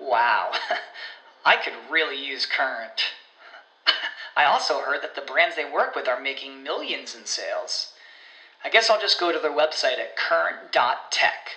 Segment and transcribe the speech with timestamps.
[0.00, 0.52] Wow,
[1.44, 3.02] I could really use Current.
[4.36, 7.92] I also heard that the brands they work with are making millions in sales.
[8.64, 11.50] I guess I'll just go to their website at current.tech.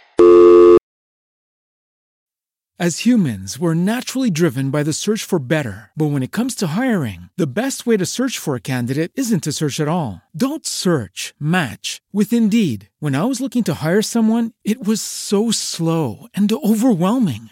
[2.79, 5.91] As humans, we're naturally driven by the search for better.
[5.95, 9.43] But when it comes to hiring, the best way to search for a candidate isn't
[9.43, 10.23] to search at all.
[10.35, 12.89] Don't search, match with Indeed.
[12.99, 17.51] When I was looking to hire someone, it was so slow and overwhelming.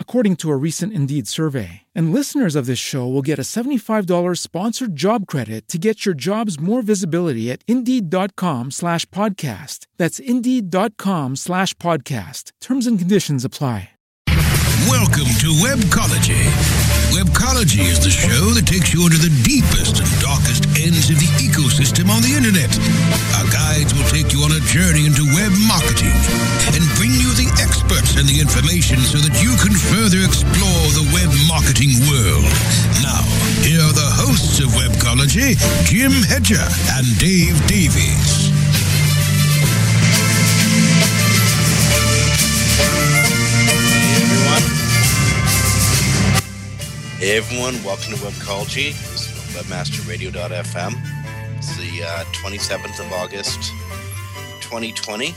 [0.00, 1.82] according to a recent Indeed survey.
[1.94, 6.14] And listeners of this show will get a $75 sponsored job credit to get your
[6.14, 9.86] jobs more visibility at Indeed.com slash podcast.
[9.98, 12.52] That's Indeed.com slash podcast.
[12.62, 13.90] Terms and conditions apply.
[14.88, 16.46] Welcome to Webcology.
[17.10, 22.06] Webcology is the show that takes you into the deepest and darkest of the ecosystem
[22.14, 22.70] on the internet.
[23.34, 26.14] Our guides will take you on a journey into web marketing
[26.78, 31.02] and bring you the experts and the information so that you can further explore the
[31.10, 32.46] web marketing world.
[33.02, 33.18] Now,
[33.66, 35.58] here are the hosts of Webcology,
[35.90, 36.62] Jim Hedger
[36.94, 38.54] and Dave Davies.
[47.18, 49.15] Hey everyone, welcome to Webcology.
[49.56, 50.92] Webmasterradio.fm.
[51.56, 53.72] It's the uh, 27th of August,
[54.60, 55.34] 2020,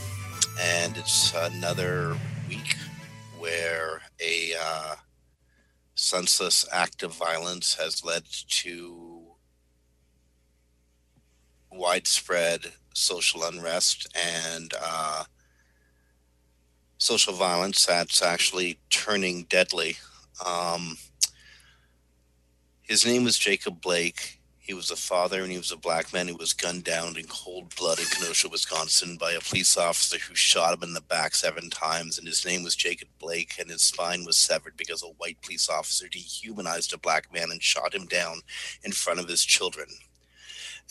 [0.60, 2.14] and it's another
[2.46, 2.76] week
[3.38, 4.96] where a uh,
[5.94, 9.22] senseless act of violence has led to
[11.72, 15.24] widespread social unrest and uh,
[16.98, 19.96] social violence that's actually turning deadly.
[20.44, 20.98] Um,
[22.90, 24.40] his name was Jacob Blake.
[24.58, 27.26] He was a father and he was a black man who was gunned down in
[27.28, 31.36] cold blood in Kenosha, Wisconsin by a police officer who shot him in the back
[31.36, 32.18] seven times.
[32.18, 35.68] And his name was Jacob Blake, and his spine was severed because a white police
[35.68, 38.40] officer dehumanized a black man and shot him down
[38.82, 39.86] in front of his children.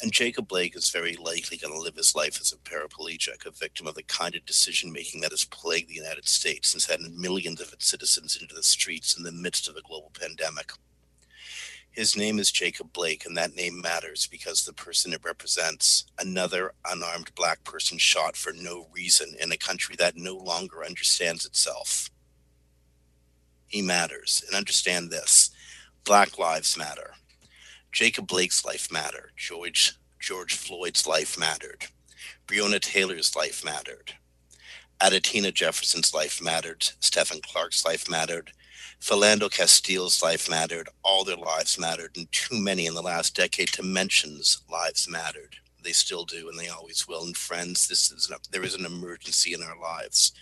[0.01, 3.51] And Jacob Blake is very likely going to live his life as a paraplegic, a
[3.51, 7.13] victim of the kind of decision making that has plagued the United States and sent
[7.13, 10.71] millions of its citizens into the streets in the midst of a global pandemic.
[11.99, 16.71] His name is Jacob Blake, and that name matters because the person it represents another
[16.89, 22.09] unarmed black person shot for no reason in a country that no longer understands itself.
[23.67, 24.41] He matters.
[24.47, 25.51] And understand this
[26.05, 27.15] Black lives matter.
[27.91, 29.31] Jacob Blake's life mattered.
[29.35, 31.87] George, George Floyd's life mattered.
[32.47, 34.13] Breonna Taylor's life mattered.
[35.01, 36.79] Atatiana Jefferson's life mattered.
[37.01, 38.53] Stephon Clark's life mattered.
[39.01, 43.69] Philando Castile's life mattered, all their lives mattered, and too many in the last decade
[43.69, 45.55] to mention's lives mattered.
[45.81, 47.23] They still do, and they always will.
[47.23, 50.33] And friends, this is an, there is an emergency in our lives,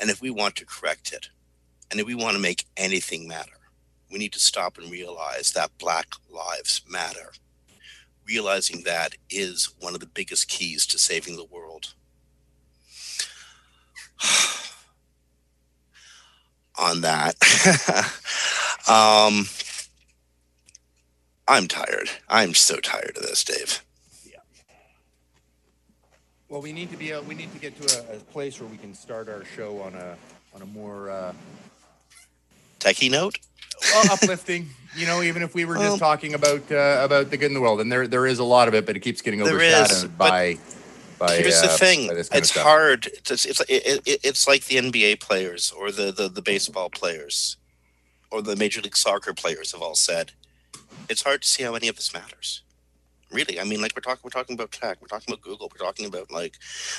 [0.00, 1.28] and if we want to correct it,
[1.90, 3.52] and if we want to make anything matter,
[4.10, 7.32] we need to stop and realize that Black lives matter.
[8.26, 11.94] Realizing that is one of the biggest keys to saving the world.
[16.82, 17.36] on that.
[18.88, 19.46] um,
[21.48, 22.10] I'm tired.
[22.28, 23.84] I'm so tired of this, Dave.
[24.28, 24.38] Yeah.
[26.48, 27.12] Well, we need to be.
[27.12, 29.80] Uh, we need to get to a, a, place where we can start our show
[29.80, 30.16] on a
[30.54, 31.32] on a more uh,
[32.80, 33.38] techie note.
[33.92, 34.68] well, uplifting.
[34.94, 37.62] You know, even if we were just talking about uh, about the good in the
[37.62, 40.04] world, and there there is a lot of it, but it keeps getting overshadowed is,
[40.04, 40.58] by
[41.26, 43.06] by, Here's uh, the thing: it's hard.
[43.06, 47.56] It's it's it, it, it's like the NBA players or the, the the baseball players
[48.30, 50.32] or the Major League Soccer players have all said.
[51.08, 52.62] It's hard to see how any of this matters.
[53.30, 55.84] Really, I mean, like we're talking, we're talking about tech, we're talking about Google, we're
[55.84, 56.54] talking about like,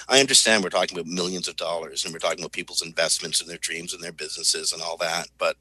[0.09, 3.47] I understand we're talking about millions of dollars and we're talking about people's investments and
[3.47, 5.57] their dreams and their businesses and all that, but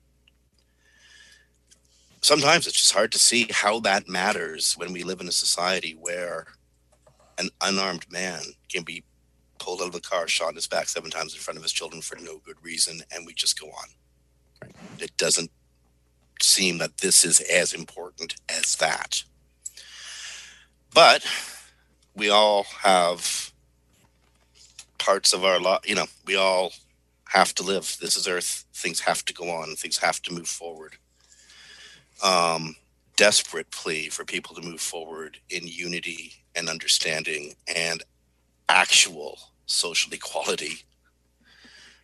[2.23, 5.95] sometimes it's just hard to see how that matters when we live in a society
[6.01, 6.47] where
[7.39, 9.05] an unarmed man can be
[9.59, 11.73] pulled out of the car, shot in his back seven times in front of his
[11.73, 13.89] children for no good reason, and we just go on.
[14.63, 14.75] Right.
[14.99, 15.51] It doesn't
[16.41, 19.23] seem that this is as important as that.
[20.93, 21.25] But
[22.15, 23.53] we all have
[24.99, 26.73] parts of our lot, you know, we all
[27.29, 27.97] have to live.
[28.01, 28.65] This is Earth.
[28.75, 29.75] Things have to go on.
[29.75, 30.97] Things have to move forward.
[32.23, 32.77] Um,
[33.23, 38.03] desperate plea for people to move forward in unity and understanding and
[38.69, 40.79] actual social equality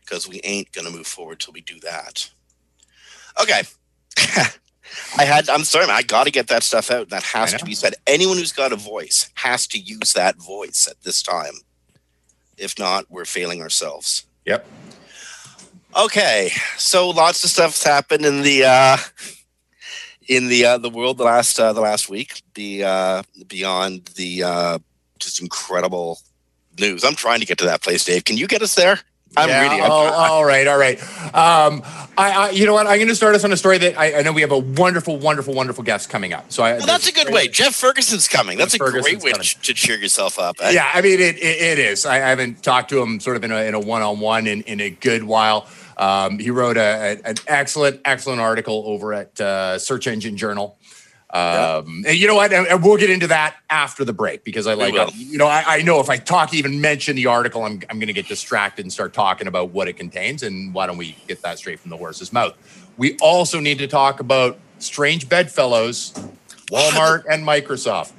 [0.00, 2.30] because we ain't going to move forward till we do that.
[3.42, 3.62] Okay.
[5.18, 7.08] I had, I'm sorry, I got to get that stuff out.
[7.08, 7.96] That has to be said.
[8.06, 11.54] Anyone who's got a voice has to use that voice at this time.
[12.56, 14.22] If not, we're failing ourselves.
[14.46, 14.64] Yep.
[15.96, 16.52] Okay.
[16.76, 18.98] So lots of stuff's happened in the, uh,
[20.28, 24.44] in the uh, the world the last uh, the last week, the uh, beyond the
[24.44, 24.78] uh,
[25.18, 26.20] just incredible
[26.78, 27.04] news.
[27.04, 28.24] I'm trying to get to that place, Dave.
[28.24, 29.00] Can you get us there?
[29.36, 29.84] I'm yeah.
[29.84, 30.98] I'm, oh, all right, all right.
[31.34, 31.82] Um,
[32.16, 32.86] I, I, you know what?
[32.86, 34.58] I'm going to start us on a story that I, I, know we have a
[34.58, 36.50] wonderful, wonderful, wonderful guest coming up.
[36.50, 37.46] So I, well, that's a good way.
[37.46, 38.56] Jeff Ferguson's coming.
[38.56, 40.56] That's Jeff a Ferguson's great way to, to, cheer yourself up.
[40.62, 40.70] Eh?
[40.70, 41.36] Yeah, I mean it.
[41.36, 42.06] It, it is.
[42.06, 44.62] I, haven't talked to him sort of in a in a one on one in
[44.62, 45.68] in a good while.
[45.98, 50.78] Um, he wrote a, a, an excellent, excellent article over at uh, Search Engine Journal.
[51.30, 52.54] Um, and you know what?
[52.54, 55.82] And we'll get into that after the break because I like, you know, I, I,
[55.82, 58.92] know if I talk, even mention the article, I'm, I'm going to get distracted and
[58.92, 60.42] start talking about what it contains.
[60.42, 62.56] And why don't we get that straight from the horse's mouth?
[62.96, 66.12] We also need to talk about strange bedfellows,
[66.70, 68.12] Walmart and Microsoft.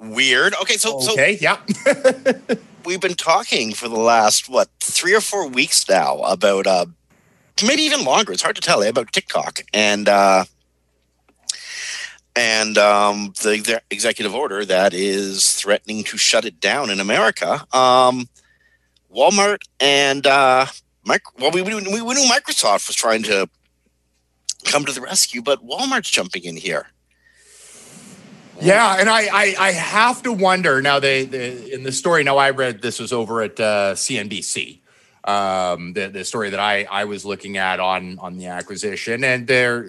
[0.00, 0.54] Weird.
[0.62, 0.78] Okay.
[0.78, 1.36] So, okay.
[1.36, 2.56] So yeah.
[2.86, 6.86] we've been talking for the last, what, three or four weeks now about, uh,
[7.62, 8.32] maybe even longer.
[8.32, 10.44] It's hard to tell eh, about TikTok and, uh,
[12.36, 17.66] and um, the, the, executive order that is threatening to shut it down in America.
[17.76, 18.28] Um,
[19.12, 20.66] Walmart and uh,
[21.38, 23.48] well, we, we, we knew Microsoft was trying to
[24.64, 26.88] come to the rescue, but Walmart's jumping in here.
[28.60, 30.98] Yeah, and I, I, I have to wonder now.
[30.98, 32.24] They, they in the story.
[32.24, 34.80] Now I read this was over at uh, CNBC.
[35.28, 39.46] Um, the the story that I I was looking at on on the acquisition, and
[39.46, 39.86] they're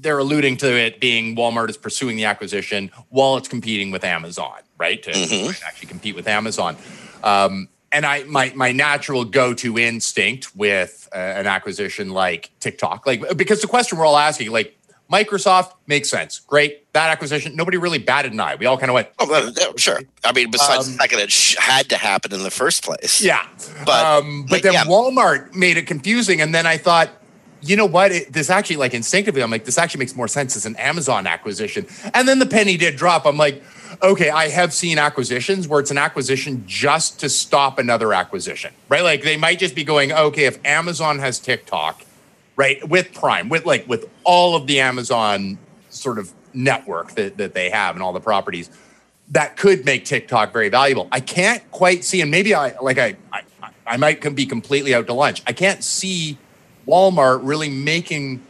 [0.00, 4.60] they're alluding to it being Walmart is pursuing the acquisition while it's competing with Amazon,
[4.78, 5.02] right?
[5.02, 5.50] To, mm-hmm.
[5.66, 6.76] actually compete with Amazon.
[7.22, 13.36] Um, and I, my my natural go-to instinct with uh, an acquisition like TikTok, like
[13.36, 14.77] because the question we're all asking, like
[15.10, 16.92] Microsoft makes sense, great.
[16.92, 18.56] That acquisition, nobody really batted an eye.
[18.56, 20.00] We all kind of went, oh, sure.
[20.24, 22.84] I mean, besides um, the fact that it sh- had to happen in the first
[22.84, 23.22] place.
[23.22, 23.46] Yeah,
[23.86, 24.84] but um, but, but then yeah.
[24.84, 27.10] Walmart made it confusing, and then I thought,
[27.62, 28.12] you know what?
[28.12, 31.26] It, this actually, like instinctively, I'm like, this actually makes more sense as an Amazon
[31.26, 31.86] acquisition.
[32.14, 33.24] And then the penny did drop.
[33.26, 33.62] I'm like,
[34.02, 39.02] okay, I have seen acquisitions where it's an acquisition just to stop another acquisition, right?
[39.02, 42.04] Like they might just be going, okay, if Amazon has TikTok,
[42.58, 45.56] right, with Prime, with like with all of the Amazon
[45.88, 48.68] sort of network that, that they have and all the properties,
[49.30, 51.08] that could make TikTok very valuable.
[51.12, 53.42] I can't quite see, and maybe I like I I,
[53.86, 55.42] I might be completely out to lunch.
[55.46, 56.36] I can't see
[56.86, 58.44] Walmart really making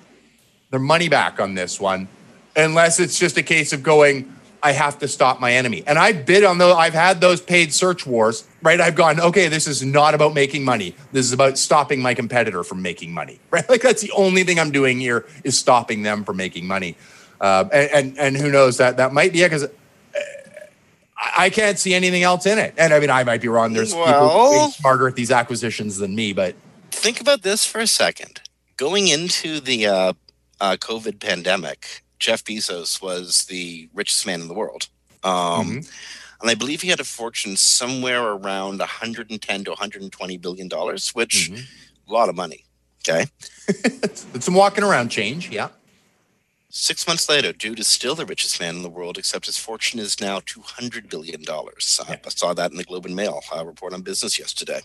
[0.70, 2.08] their money back on this one,
[2.56, 5.84] unless it's just a case of going, I have to stop my enemy.
[5.86, 8.80] And I've bid on those, I've had those paid search wars, right?
[8.80, 10.94] I've gone, okay, this is not about making money.
[11.12, 13.68] This is about stopping my competitor from making money, right?
[13.68, 16.96] Like that's the only thing I'm doing here is stopping them from making money.
[17.40, 19.68] Uh, and, and, and who knows that that might be it because uh,
[21.36, 22.74] I can't see anything else in it.
[22.76, 23.72] And I mean, I might be wrong.
[23.72, 26.56] There's well, people smarter at these acquisitions than me, but
[26.90, 28.40] think about this for a second.
[28.76, 30.12] Going into the uh,
[30.60, 34.88] uh, COVID pandemic, Jeff Bezos was the richest man in the world.
[35.24, 35.78] Um, mm-hmm.
[36.40, 41.50] And I believe he had a fortune somewhere around 110 to 120 billion dollars, which
[41.50, 42.10] mm-hmm.
[42.10, 42.64] a lot of money.
[43.08, 43.26] Okay.
[43.68, 45.50] it's some walking around change.
[45.50, 45.68] Yeah.
[46.70, 49.98] Six months later, dude is still the richest man in the world, except his fortune
[49.98, 51.42] is now $200 billion.
[51.42, 52.16] Yeah.
[52.24, 54.80] I saw that in the Globe and Mail uh, report on business yesterday.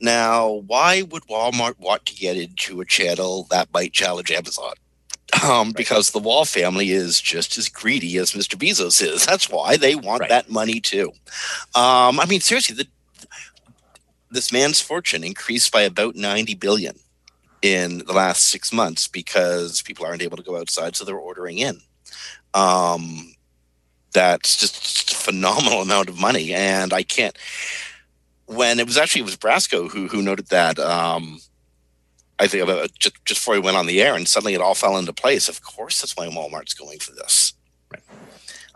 [0.00, 4.74] Now, why would Walmart want to get into a channel that might challenge Amazon?
[5.44, 8.56] Um, because the Wall family is just as greedy as Mr.
[8.56, 9.26] Bezos is.
[9.26, 10.30] That's why they want right.
[10.30, 11.12] that money too.
[11.74, 12.88] Um, I mean, seriously, the,
[14.30, 16.96] this man's fortune increased by about 90 billion
[17.60, 21.58] in the last six months because people aren't able to go outside, so they're ordering
[21.58, 21.80] in.
[22.54, 23.34] Um,
[24.12, 27.36] that's just a phenomenal amount of money, and I can't
[28.48, 31.40] when it was actually it was Brasco who who noted that um,
[32.38, 34.74] I think about just, just before we went on the air, and suddenly it all
[34.74, 35.48] fell into place.
[35.48, 37.54] Of course, that's why Walmart's going for this,
[37.90, 38.02] right?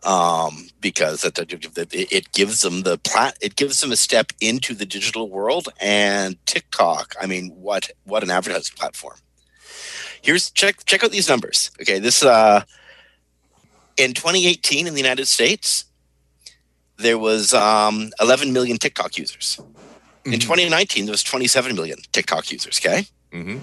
[0.05, 4.75] Um, because it, it, it gives them the plat, it gives them a step into
[4.75, 7.15] the digital world, and TikTok.
[7.21, 9.19] I mean, what what an advertising platform!
[10.23, 11.71] Here's check check out these numbers.
[11.81, 12.65] Okay, this uh,
[13.97, 15.85] in 2018 in the United States,
[16.97, 19.59] there was um, 11 million TikTok users.
[19.59, 20.35] Mm-hmm.
[20.35, 22.81] In 2019, there was 27 million TikTok users.
[22.81, 23.07] Okay.
[23.33, 23.59] Mm-hmm.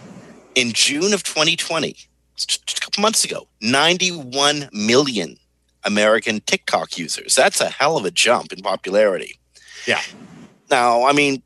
[0.56, 1.96] In June of 2020,
[2.36, 5.38] just a couple months ago, 91 million
[5.84, 7.36] American TikTok users.
[7.36, 9.40] That's a hell of a jump in popularity.
[9.88, 10.02] Yeah.
[10.70, 11.42] Now, I mean,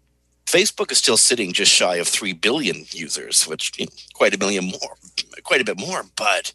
[0.45, 4.37] Facebook is still sitting just shy of 3 billion users, which you know, quite a
[4.37, 4.95] million more,
[5.43, 6.53] quite a bit more, but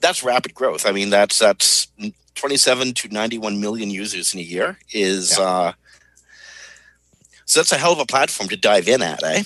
[0.00, 0.86] that's rapid growth.
[0.86, 1.88] I mean, that's that's
[2.34, 5.44] 27 to 91 million users in a year is yeah.
[5.44, 5.72] uh
[7.44, 9.42] so that's a hell of a platform to dive in at, eh?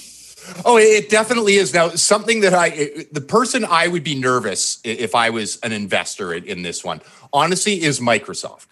[0.64, 1.74] Oh, it definitely is.
[1.74, 2.70] Now, something that I,
[3.12, 7.00] the person I would be nervous if I was an investor in, this one,
[7.32, 8.66] honestly, is Microsoft.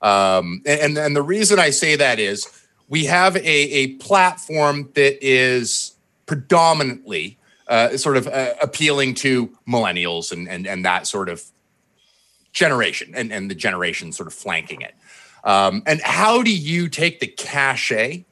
[0.00, 2.48] Um, and, and the reason I say that is
[2.88, 5.94] we have a, a platform that is
[6.26, 7.38] predominantly
[7.68, 11.42] uh, sort of uh, appealing to millennials and, and, and that sort of
[12.52, 14.94] generation and, and the generation sort of flanking it.
[15.44, 18.24] Um, and how do you take the cachet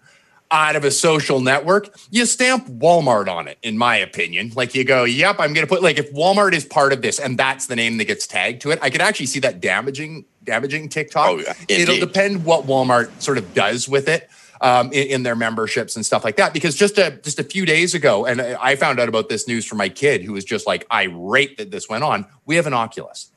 [0.50, 1.95] out of a social network?
[2.11, 4.52] You stamp Walmart on it, in my opinion.
[4.54, 7.19] Like you go, yep, I'm going to put like if Walmart is part of this
[7.19, 10.25] and that's the name that gets tagged to it, I could actually see that damaging
[10.45, 11.28] damaging TikTok.
[11.28, 14.28] Oh, yeah, It'll depend what Walmart sort of does with it.
[14.62, 16.52] Um, in, in, their memberships and stuff like that.
[16.52, 19.64] Because just a just a few days ago, and I found out about this news
[19.64, 22.26] from my kid who was just like irate that this went on.
[22.45, 23.33] We have an Oculus.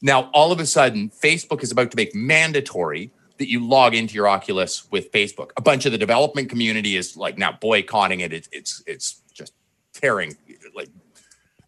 [0.00, 4.14] Now, all of a sudden, Facebook is about to make mandatory that you log into
[4.14, 5.50] your Oculus with Facebook.
[5.56, 8.32] A bunch of the development community is like now boycotting it.
[8.32, 9.52] It's it's, it's just
[9.92, 10.36] tearing
[10.74, 10.88] like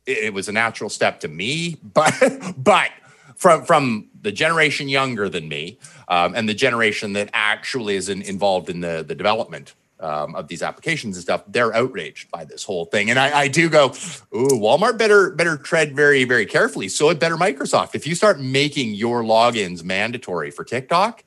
[0.07, 2.15] it, it was a natural step to me, but
[2.57, 2.91] but
[3.37, 8.23] from from the generation younger than me um, and the generation that actually is in,
[8.23, 12.65] involved in the the development um, of these applications and stuff, they're outraged by this
[12.65, 13.09] whole thing.
[13.09, 13.87] And I, I, do go,
[14.35, 16.89] ooh, Walmart better better tread very very carefully.
[16.89, 17.95] So it better Microsoft.
[17.95, 21.25] If you start making your logins mandatory for TikTok,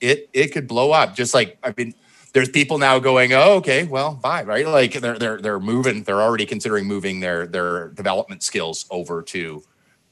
[0.00, 1.14] it it could blow up.
[1.14, 1.94] Just like I mean,
[2.32, 4.66] there's people now going, oh, okay, well, bye, right?
[4.66, 6.02] Like they're they're they're moving.
[6.02, 9.62] They're already considering moving their their development skills over to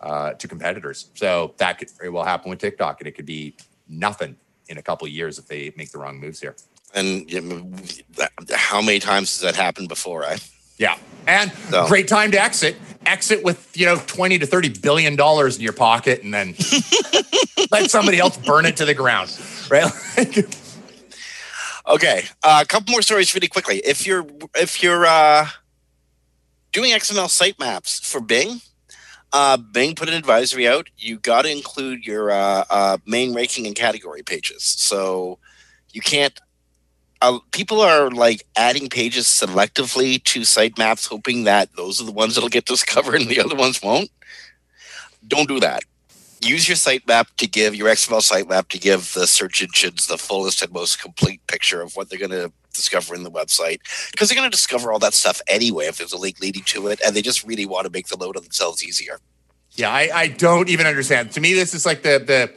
[0.01, 1.11] uh, to competitors.
[1.15, 3.57] So that could very well happen with TikTok, and it could be
[3.89, 4.37] nothing
[4.69, 6.57] in a couple of years if they make the wrong moves here.
[6.95, 7.29] And
[8.53, 10.49] how many times has that happened before, right?
[10.79, 10.99] Yeah.
[11.27, 11.87] And so.
[11.87, 12.77] great time to exit.
[13.07, 16.55] Exit with, you know, 20 to 30 billion dollars in your pocket and then
[17.71, 19.31] let somebody else burn it to the ground.
[19.71, 19.91] Right?
[21.89, 22.25] okay.
[22.43, 23.77] Uh, a couple more stories really quickly.
[23.79, 25.49] If you're if you're uh,
[26.73, 28.61] doing XML sitemaps for Bing,
[29.35, 30.89] uh, Bing put an advisory out.
[30.97, 34.63] You got to include your uh, uh, main ranking and category pages.
[34.63, 35.39] So
[35.93, 36.39] you can't
[37.25, 42.35] uh, people are like adding pages selectively to sitemaps, hoping that those are the ones
[42.35, 44.11] that'll get discovered and the other ones won't.
[45.27, 45.83] Don't do that.
[46.43, 50.63] Use your sitemap to give your XML sitemap to give the search engines the fullest
[50.63, 53.79] and most complete picture of what they're going to discover in the website
[54.11, 56.89] because they're going to discover all that stuff anyway if there's a link leading to
[56.89, 59.19] it, and they just really want to make the load on themselves easier.
[59.73, 61.33] Yeah, I, I don't even understand.
[61.33, 62.53] To me, this is like the the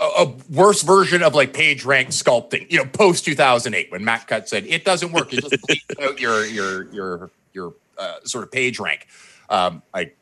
[0.00, 4.50] a worse version of like page rank sculpting, you know, post 2008 when Matt Cutts
[4.50, 5.32] said it doesn't work.
[5.32, 5.56] It just
[6.02, 9.06] out your your your your uh, sort of page rank.
[9.48, 10.16] Um, like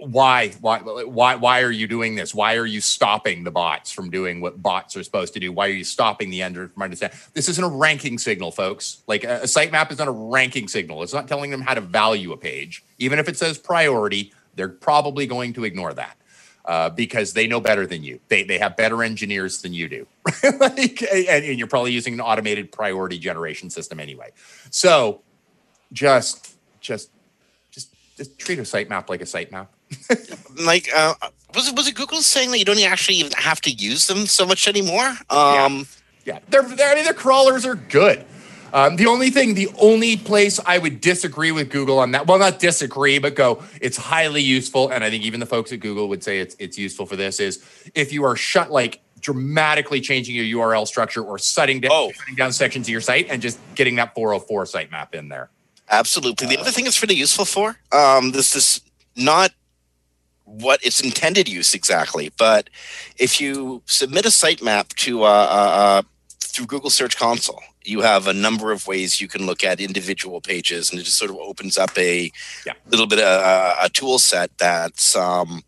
[0.00, 2.34] why why why why are you doing this?
[2.34, 5.52] Why are you stopping the bots from doing what bots are supposed to do?
[5.52, 7.18] Why are you stopping the ender from understanding?
[7.34, 9.02] This isn't a ranking signal, folks.
[9.06, 11.02] Like a, a sitemap is not a ranking signal.
[11.02, 12.84] It's not telling them how to value a page.
[12.98, 16.16] Even if it says priority, they're probably going to ignore that
[16.64, 18.20] uh, because they know better than you.
[18.28, 20.06] They, they have better engineers than you do.
[20.58, 24.30] like, and, and, you're probably using an automated priority generation system anyway.
[24.70, 25.20] So
[25.92, 27.10] just, just,
[27.70, 29.68] just, just treat a sitemap like a sitemap.
[30.64, 31.14] like, uh,
[31.54, 34.26] was it, was it Google saying that you don't actually even have to use them
[34.26, 35.06] so much anymore?
[35.30, 35.86] Um,
[36.24, 36.34] yeah.
[36.34, 36.38] yeah.
[36.48, 38.24] They're, they're, I mean, their crawlers are good.
[38.74, 42.40] Um, the only thing, the only place I would disagree with Google on that, well,
[42.40, 44.88] not disagree, but go, it's highly useful.
[44.88, 47.38] And I think even the folks at Google would say it's it's useful for this
[47.38, 47.64] is
[47.94, 52.10] if you are shut like dramatically changing your URL structure or shutting down, oh.
[52.10, 55.50] shutting down sections of your site and just getting that 404 sitemap in there.
[55.88, 56.48] Absolutely.
[56.48, 58.80] The uh, other thing it's really useful for, um, this is
[59.16, 59.52] not
[60.44, 62.68] what its intended use exactly, but
[63.18, 66.02] if you submit a sitemap to uh, uh, uh
[66.40, 70.40] through Google Search Console you have a number of ways you can look at individual
[70.40, 72.30] pages, and it just sort of opens up a
[72.66, 72.72] Yeah.
[72.88, 75.62] little bit of a, a tool set that um,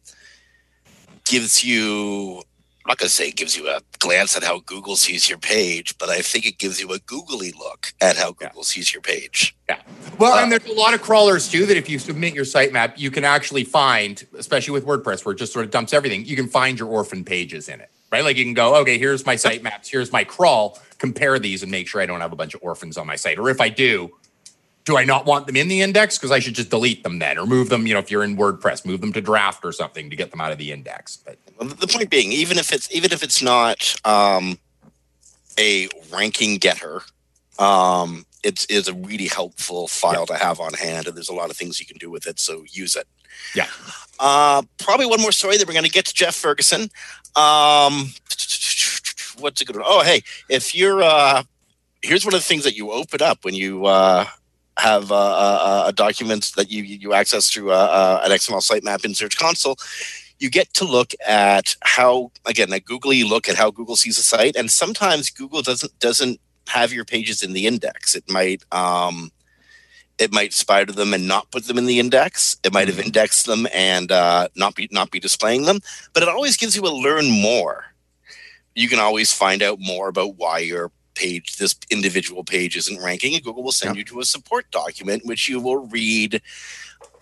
[1.24, 2.42] gives you.
[2.84, 5.38] I'm not going to say it gives you a glance at how Google sees your
[5.38, 8.46] page, but I think it gives you a googly look at how Yeah.
[8.50, 9.56] Google sees your page.
[9.68, 9.80] Yeah.
[10.20, 12.92] Well, Uh, and there's a lot of crawlers too that if you submit your sitemap,
[12.96, 16.36] you can actually find, especially with WordPress, where it just sort of dumps everything, you
[16.36, 18.22] can find your orphan pages in it, right?
[18.22, 21.88] Like you can go, okay, here's my sitemaps, here's my crawl, compare these and make
[21.88, 23.38] sure I don't have a bunch of orphans on my site.
[23.38, 24.10] Or if I do,
[24.84, 26.16] do I not want them in the index?
[26.16, 28.36] Because I should just delete them then or move them, you know, if you're in
[28.36, 31.16] WordPress, move them to draft or something to get them out of the index.
[31.16, 34.58] But the point being, even if it's even if it's not um,
[35.58, 37.02] a ranking getter,
[37.58, 41.50] um, it's is a really helpful file to have on hand, and there's a lot
[41.50, 42.38] of things you can do with it.
[42.38, 43.08] So use it.
[43.54, 43.66] Yeah.
[44.20, 46.90] Uh, probably one more story that we're going to get to Jeff Ferguson.
[47.34, 48.12] Um,
[49.38, 49.84] what's a good one?
[49.86, 51.42] Oh, hey, if you're uh,
[52.02, 54.26] here's one of the things that you open up when you uh,
[54.78, 59.36] have uh, uh, uh, documents that you you access through an XML sitemap in Search
[59.36, 59.76] Console
[60.38, 64.22] you get to look at how again a googly look at how google sees a
[64.22, 66.38] site and sometimes google doesn't doesn't
[66.68, 68.14] have your pages in the index.
[68.14, 69.30] It might um
[70.18, 72.56] it might spider them and not put them in the index.
[72.64, 75.80] It might have indexed them and uh, not be not be displaying them
[76.12, 77.84] but it always gives you a learn more
[78.76, 83.34] you can always find out more about why your page this individual page isn't ranking
[83.34, 84.00] and google will send Yeah.
[84.00, 86.40] you to a support document which you will read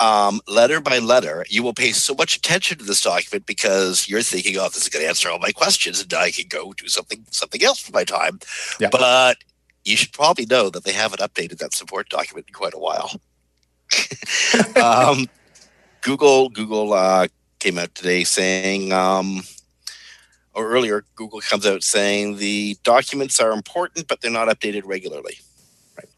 [0.01, 4.23] um, letter by letter, you will pay so much attention to this document because you're
[4.23, 6.89] thinking, "Oh, this is going to answer all my questions, and I can go do
[6.89, 8.41] something something else for my time."
[8.81, 8.89] Yeah.
[8.91, 9.39] But
[9.85, 13.11] you should probably know that they haven't updated that support document in quite a while.
[14.83, 15.27] um,
[16.03, 19.43] Google Google uh, came out today saying, um,
[20.55, 25.39] or earlier, Google comes out saying the documents are important, but they're not updated regularly.
[25.97, 26.09] Right.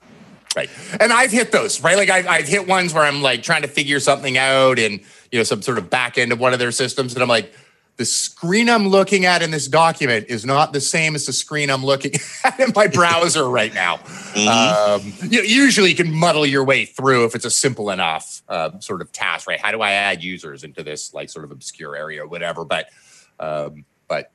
[0.55, 0.71] Right.
[1.00, 1.97] And I've hit those, right?
[1.97, 5.00] Like I've, I've hit ones where I'm like trying to figure something out and,
[5.33, 7.14] you know, some sort of back end of one of their systems.
[7.14, 7.52] And I'm like,
[7.96, 11.70] the screen I'm looking at in this document is not the same as the screen
[11.70, 12.12] I'm looking
[12.44, 13.94] at in my browser right now.
[14.37, 18.42] Um, you know, usually you can muddle your way through if it's a simple enough
[18.49, 19.59] uh, sort of task, right?
[19.59, 22.64] How do I add users into this like sort of obscure area or whatever?
[22.64, 22.90] But,
[23.40, 24.33] um, but,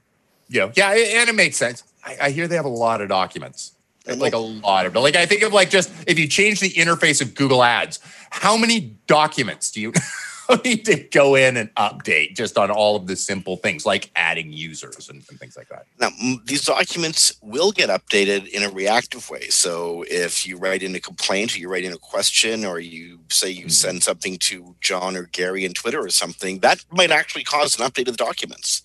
[0.49, 1.83] you know, yeah, and it makes sense.
[2.05, 3.73] I, I hear they have a lot of documents
[4.17, 7.21] like a lot of like I think of like just if you change the interface
[7.21, 7.99] of Google Ads,
[8.31, 9.93] how many documents do you
[10.65, 14.51] need to go in and update just on all of the simple things like adding
[14.51, 15.85] users and, and things like that?
[15.99, 16.09] Now,
[16.45, 19.47] these documents will get updated in a reactive way.
[19.49, 23.19] So if you write in a complaint or you write in a question or you
[23.29, 23.71] say you Mhm.
[23.71, 27.85] send something to John or Gary in Twitter or something, that might actually cause an
[27.85, 28.81] update of the documents.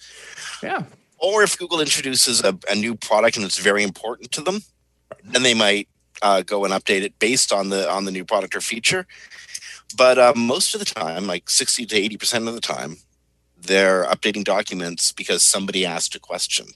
[0.63, 0.85] Yeah.
[1.19, 4.61] Or if Google introduces a, a new product and it's very important to them,
[5.25, 5.89] then they might
[6.23, 9.07] uh, go and update it based on the on the new product or feature.
[9.97, 12.99] But uh, most of the time, like sixty to eighty percent of the time,
[13.57, 16.67] they're updating documents because somebody asked a question.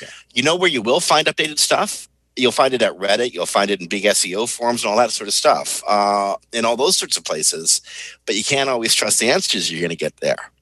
[0.00, 0.08] Yeah.
[0.34, 2.08] You know where you will find updated stuff?
[2.36, 3.32] You'll find it at Reddit.
[3.32, 6.64] You'll find it in big SEO forums and all that sort of stuff, uh, in
[6.64, 7.80] all those sorts of places.
[8.26, 10.52] But you can't always trust the answers you're going to get there.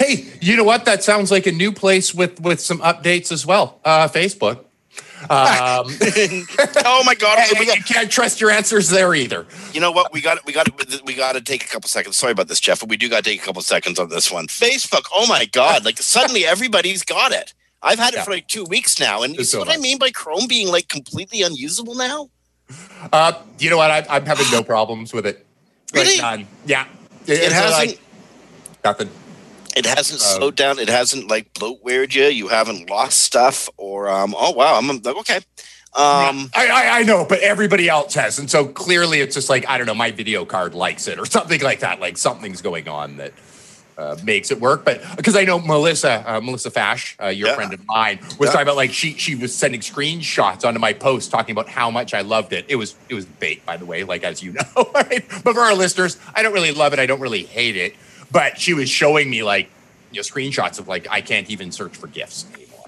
[0.00, 0.86] Hey, you know what?
[0.86, 3.78] That sounds like a new place with with some updates as well.
[3.84, 4.64] Uh, Facebook.
[5.24, 5.28] Um,
[6.86, 7.38] oh my God!
[7.50, 9.46] and we got- you can't trust your answers there either.
[9.74, 10.10] You know what?
[10.14, 10.68] We got we got
[11.04, 12.16] we got to take a couple seconds.
[12.16, 14.32] Sorry about this, Jeff, but we do got to take a couple seconds on this
[14.32, 14.46] one.
[14.46, 15.04] Facebook.
[15.14, 15.84] Oh my God!
[15.84, 17.52] Like suddenly everybody's got it.
[17.82, 18.24] I've had it Yeah.
[18.24, 20.68] for like two weeks now, and you see so what I mean by Chrome being
[20.68, 22.30] like completely unusable now?
[23.12, 23.90] Uh, you know what?
[23.90, 25.44] I, I'm having no problems with it.
[25.92, 26.18] Like, Really?
[26.20, 26.46] none.
[26.64, 26.86] Yeah.
[27.26, 27.88] It it's hasn't.
[27.90, 28.00] like
[28.84, 29.10] nothing.
[29.76, 30.78] It hasn't uh, slowed down.
[30.78, 32.24] It hasn't like bloatwared you.
[32.24, 34.34] You haven't lost stuff, or um.
[34.36, 34.76] Oh wow!
[34.76, 35.36] I'm like okay.
[35.92, 36.50] Um.
[36.54, 39.78] I, I I know, but everybody else has, and so clearly it's just like I
[39.78, 42.00] don't know, my video card likes it or something like that.
[42.00, 43.32] Like something's going on that
[43.98, 44.84] uh, makes it work.
[44.84, 47.54] But because I know Melissa, uh, Melissa Fach, uh, your Yeah.
[47.54, 48.52] friend of mine, was Yeah.
[48.52, 52.14] talking about like she she was sending screenshots onto my post talking about how much
[52.14, 52.64] I loved it.
[52.68, 54.90] It was it was bait, by the way, like as you know.
[54.94, 55.24] Right?
[55.44, 56.98] But for our listeners, I don't really love it.
[56.98, 57.94] I don't really hate it.
[58.32, 59.70] But she was showing me like
[60.12, 62.86] you know screenshots of like I can't even search for gifts anymore.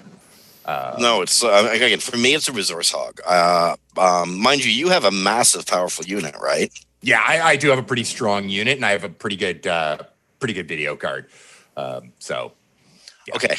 [0.65, 2.33] Uh, No, it's uh, again for me.
[2.33, 3.19] It's a resource hog.
[3.25, 6.71] Uh, um, mind you, you have a massive, powerful unit, right?
[7.01, 9.67] Yeah, I, I do have a pretty strong unit, and I have a pretty good,
[9.67, 9.97] uh,
[10.39, 11.27] pretty good video card.
[11.75, 12.53] Um, so
[13.27, 13.35] Yeah.
[13.35, 13.55] Okay,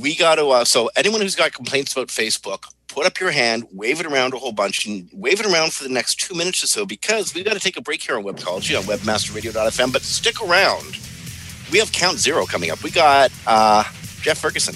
[0.00, 0.48] we got to.
[0.48, 4.34] Uh, so anyone who's got complaints about Facebook, put up your hand, wave it around
[4.34, 7.32] a whole bunch, and wave it around for the next two minutes or so because
[7.32, 9.92] we got to take a break here on Webcology on WebmasterRadio.fm.
[9.92, 10.98] But stick around.
[11.70, 12.82] We have Count Zero coming up.
[12.82, 13.84] We got uh,
[14.22, 14.74] Jeff Ferguson.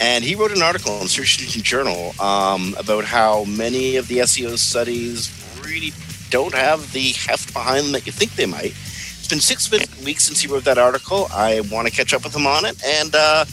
[0.00, 4.18] And he wrote an article in Search Engine Journal um, about how many of the
[4.18, 5.32] SEO studies
[5.64, 5.92] really
[6.30, 8.74] don't have the heft behind them that you think they might.
[8.76, 9.70] It's been six
[10.04, 11.26] weeks since he wrote that article.
[11.32, 12.80] I want to catch up with him on it.
[12.84, 13.44] And uh,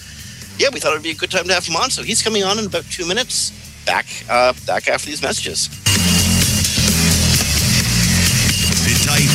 [0.58, 1.90] yeah, we thought it would be a good time to have him on.
[1.90, 3.52] So he's coming on in about two minutes.
[3.86, 5.70] Back, uh, back after these messages.
[8.86, 9.35] Sit tight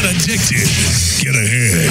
[0.00, 0.68] Get addicted.
[1.24, 1.90] Get ahead.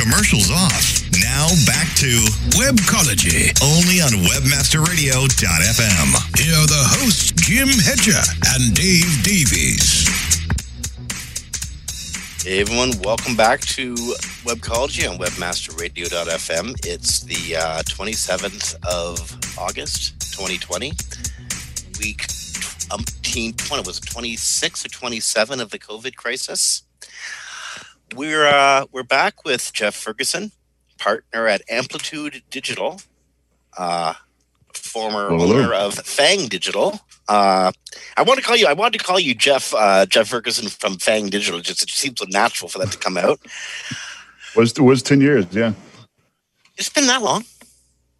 [0.00, 1.02] Commercials off.
[1.20, 2.08] Now back to
[2.56, 6.38] Webcology, only on WebmasterRadio.fm.
[6.40, 8.22] Here are the hosts, Jim Hedger
[8.54, 10.08] and Dave Davies.
[12.42, 13.94] Hey everyone, welcome back to
[14.44, 16.74] Webcology on WebmasterRadio.fm.
[16.86, 20.92] It's the uh, 27th of August, 2020.
[21.98, 22.18] Week
[22.90, 26.84] umpteen, 20, was it 26 or 27 of the COVID crisis?
[28.14, 30.52] We're uh, we're back with Jeff Ferguson,
[30.96, 33.00] partner at Amplitude Digital,
[33.76, 34.14] uh,
[34.72, 35.58] former Hello.
[35.58, 37.00] owner of Fang Digital.
[37.28, 37.72] Uh,
[38.16, 38.66] I want to call you.
[38.68, 41.60] I wanted to call you Jeff uh, Jeff Ferguson from Fang Digital.
[41.60, 43.40] Just it seems so natural for that to come out.
[44.56, 45.46] Was was ten years?
[45.50, 45.72] Yeah,
[46.76, 47.44] It's been that long.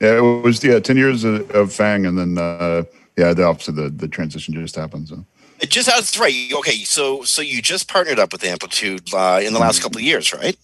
[0.01, 0.17] Yeah.
[0.17, 2.85] It was yeah ten years of, of Fang, and then uh,
[3.17, 3.73] yeah, the opposite.
[3.73, 5.09] The the transition just happened.
[5.09, 5.25] So
[5.61, 6.53] It just that's right.
[6.53, 10.05] Okay, so so you just partnered up with Amplitude uh, in the last couple of
[10.05, 10.57] years, right?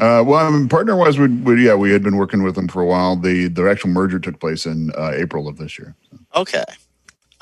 [0.00, 2.68] uh, well, I mean, partner wise, we, we yeah we had been working with them
[2.68, 3.16] for a while.
[3.16, 5.94] The the actual merger took place in uh, April of this year.
[6.10, 6.18] So.
[6.36, 6.64] Okay,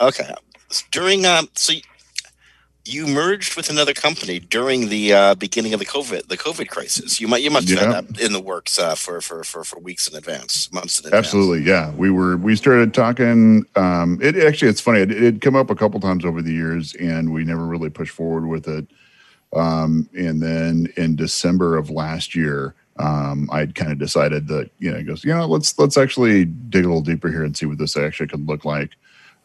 [0.00, 0.34] okay.
[0.90, 1.74] During um, so
[2.86, 7.20] you merged with another company during the uh, beginning of the COVID the COVID crisis.
[7.20, 7.94] You might you must have Yeah.
[7.94, 11.06] had that in the works uh, for, for for for weeks in advance, months in
[11.06, 11.26] advance.
[11.26, 11.90] Absolutely, yeah.
[11.92, 13.64] We were we started talking.
[13.76, 15.00] Um, it actually it's funny.
[15.00, 18.12] It had come up a couple times over the years, and we never really pushed
[18.14, 18.86] forward with it.
[19.54, 24.90] Um, and then in December of last year, um, I'd kind of decided that you
[24.90, 27.66] know, it goes, you know, let's let's actually dig a little deeper here and see
[27.66, 28.90] what this actually could look like.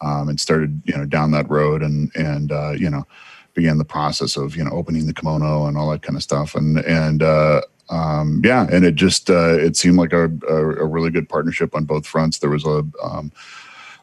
[0.04, 3.06] Um, and started you know down that road and and uh, you know
[3.54, 6.56] began the process of you know opening the kimono and all that kind of stuff.
[6.56, 10.86] And and uh, um, yeah and it just uh, it seemed like a, a, a
[10.86, 12.40] really good partnership on both fronts.
[12.40, 13.32] There was a um,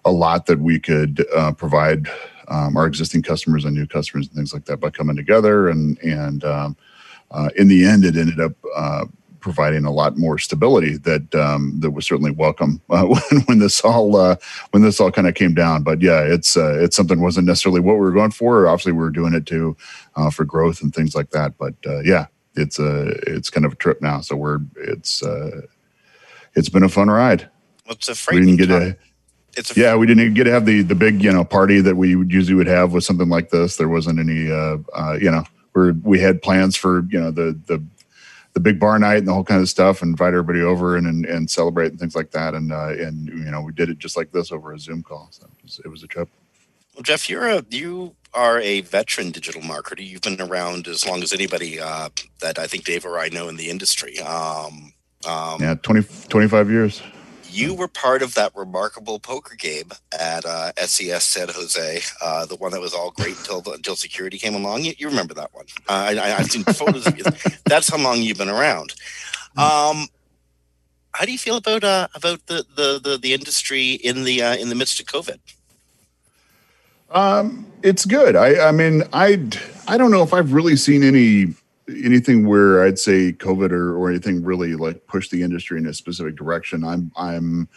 [0.04, 2.08] a lot that we could uh, provide
[2.48, 5.68] um, our existing customers and new customers and things like that by coming together.
[5.68, 6.76] And and um,
[7.30, 9.04] uh, in the end it ended up uh,
[9.40, 13.80] providing a lot more stability that um, that was certainly welcome uh, when, when this
[13.82, 14.36] all uh,
[14.70, 15.82] when this all kind of came down.
[15.82, 18.66] But yeah, it's uh, it's something wasn't necessarily what we were going for.
[18.68, 19.76] Obviously, we were doing it to
[20.16, 21.58] uh, for growth and things like that.
[21.58, 24.20] But uh, yeah, it's a it's kind of a trip now.
[24.20, 25.62] So we're it's uh,
[26.54, 27.48] it's been a fun ride.
[27.86, 28.82] Well, it's a We didn't get time.
[28.82, 28.96] a
[29.56, 31.96] It's a yeah, we didn't get to have the the big you know party that
[31.96, 33.76] we would usually would have with something like this.
[33.76, 37.58] There wasn't any uh, uh, you know we we had plans for you know the
[37.66, 37.84] the
[38.58, 41.06] the big bar night and the whole kind of stuff, and invite everybody over and
[41.06, 42.54] and, and celebrate and things like that.
[42.54, 45.28] And uh, and you know we did it just like this over a Zoom call.
[45.30, 46.28] So it was, it was a trip.
[46.94, 50.04] Well, Jeff, you're a you are a veteran digital marketer.
[50.04, 52.08] You've been around as long as anybody uh,
[52.40, 54.18] that I think Dave or I know in the industry.
[54.18, 54.92] Um,
[55.26, 57.02] um, Yeah, 20, 25 years.
[57.50, 62.56] You were part of that remarkable poker game at uh, SES San Jose, uh, the
[62.56, 64.84] one that was all great until until security came along.
[64.84, 65.64] You, you remember that one?
[65.88, 67.24] Uh, I, I've seen photos of you.
[67.64, 68.94] That's how long you've been around.
[69.56, 70.08] Um,
[71.12, 74.56] how do you feel about uh, about the, the, the, the industry in the uh,
[74.56, 75.38] in the midst of COVID?
[77.10, 78.36] Um, it's good.
[78.36, 79.42] I, I mean, I,
[79.86, 81.54] I don't know if I've really seen any
[81.88, 85.94] anything where I'd say COVID or, or anything really like push the industry in a
[85.94, 86.84] specific direction.
[86.84, 87.68] I'm I'm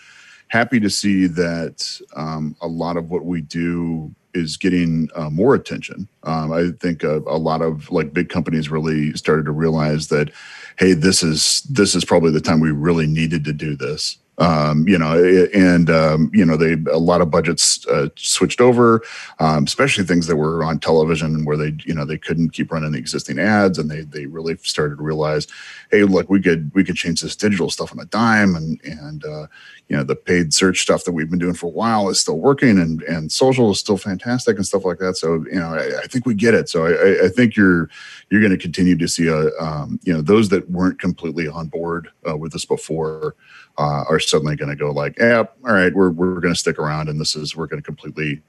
[0.50, 5.56] happy to see that um, a lot of what we do is getting uh, more
[5.56, 6.08] attention.
[6.24, 10.32] Um, I think a, a, lot of like big companies really started to realize that,
[10.78, 14.18] hey, this is this is probably the time we really needed to do this.
[14.38, 19.04] Um, you know, and um, you know, they a lot of budgets uh, switched over,
[19.40, 22.92] um, especially things that were on television where they, you know, they couldn't keep running
[22.92, 25.48] the existing ads, and they they really started to realize,
[25.92, 29.26] hey, look, we could we could change this digital stuff on a dime, and and
[29.26, 29.48] uh,
[29.90, 32.40] you know, the paid search stuff that we've been doing for a while is still
[32.40, 35.18] working, and and social is still fantastic and stuff like that.
[35.18, 36.70] So you know, I, I think we get it.
[36.70, 37.90] So I, I think you're
[38.30, 41.68] you're going to continue to see a um, you know those that weren't completely on
[41.68, 43.36] board uh, with this before
[43.78, 46.80] uh, are suddenly going to go like, yeah, all right, we're we're going to stick
[46.80, 48.42] around, and this is we're going to completely,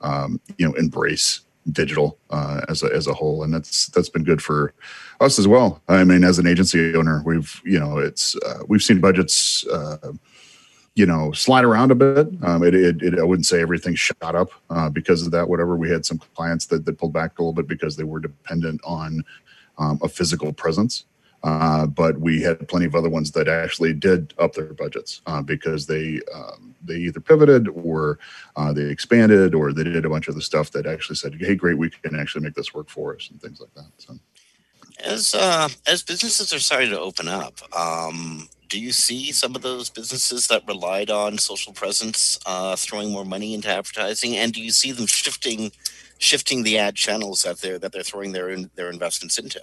[0.00, 1.40] um, you know, embrace
[1.72, 4.74] digital uh, as a as a whole, and that's that's been good for
[5.20, 5.82] us as well.
[5.88, 9.66] I mean, as an agency owner, we've you know it's uh, we've seen budgets.
[9.66, 10.12] Uh,
[10.94, 12.26] you know, slide around a bit.
[12.42, 15.48] Um, it, it, it, I wouldn't say everything shot up uh, because of that.
[15.48, 18.18] Whatever, we had some clients that, that pulled back a little bit because they were
[18.18, 19.22] dependent on
[19.78, 21.04] um, a physical presence.
[21.44, 25.40] Uh, but we had plenty of other ones that actually did up their budgets uh,
[25.40, 28.18] because they um, they either pivoted or
[28.56, 31.54] uh, they expanded or they did a bunch of the stuff that actually said, "Hey,
[31.54, 33.86] great, we can actually make this work for us" and things like that.
[33.98, 34.18] So,
[35.04, 39.62] as uh, as businesses are starting to open up, um, do you see some of
[39.62, 44.60] those businesses that relied on social presence uh, throwing more money into advertising, and do
[44.60, 45.70] you see them shifting
[46.18, 49.60] shifting the ad channels that they're that they're throwing their their investments into?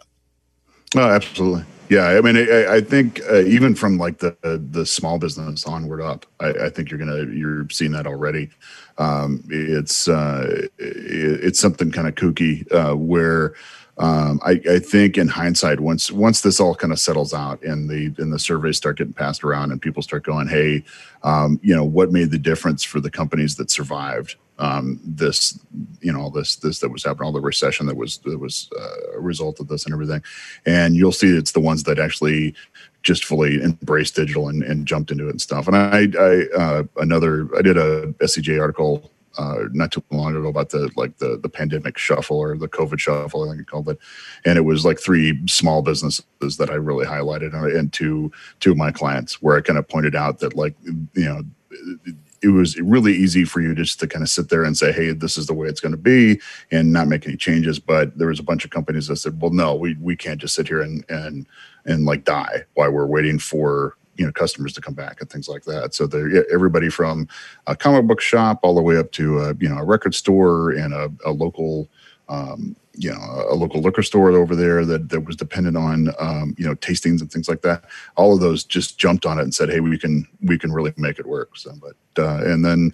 [0.95, 1.65] Oh, absolutely.
[1.89, 6.01] Yeah, I mean, I, I think uh, even from like the the small business onward
[6.01, 8.49] up, I, I, think you're gonna you're seeing that already.
[8.97, 13.53] Um, it's uh, it, it's something kind of kooky uh, where
[13.97, 17.89] um, I, I, think in hindsight, once once this all kind of settles out and
[17.89, 20.83] the and the surveys start getting passed around and people start going, hey,
[21.23, 25.59] um, you know, what made the difference for the companies that survived um, this,
[26.01, 28.69] you know, all this this that was happening, all the recession that was that was
[28.77, 30.23] uh, a result of this and everything,
[30.65, 32.53] and you'll see it's the ones that actually
[33.03, 35.67] just fully embraced digital and, and jumped into it and stuff.
[35.67, 40.47] And I, I uh, another I did a SEJ article uh, not too long ago
[40.47, 43.89] about the like the the pandemic shuffle or the COVID shuffle, I think it called
[43.89, 43.99] it,
[44.45, 48.77] and it was like three small businesses that I really highlighted and two two of
[48.77, 51.43] my clients where I kind of pointed out that like you know
[52.41, 55.11] it was really easy for you just to kind of sit there and say, "Hey,
[55.11, 56.39] this is the way it's going to be,"
[56.71, 57.79] and not make any changes.
[57.79, 60.55] But there was a bunch of companies that said, "Well, no, we we can't just
[60.55, 61.47] sit here and and
[61.85, 65.47] and like die while we're waiting for you know customers to come back and things
[65.47, 65.93] like that.
[65.93, 67.27] So there, everybody from
[67.67, 70.71] a comic book shop all the way up to a, you know a record store
[70.71, 71.89] and a, a local
[72.29, 76.55] um, you know a local liquor store over there that that was dependent on um,
[76.57, 77.83] you know tastings and things like that.
[78.15, 80.93] All of those just jumped on it and said, "Hey, we can we can really
[80.97, 82.93] make it work." So, but uh, and then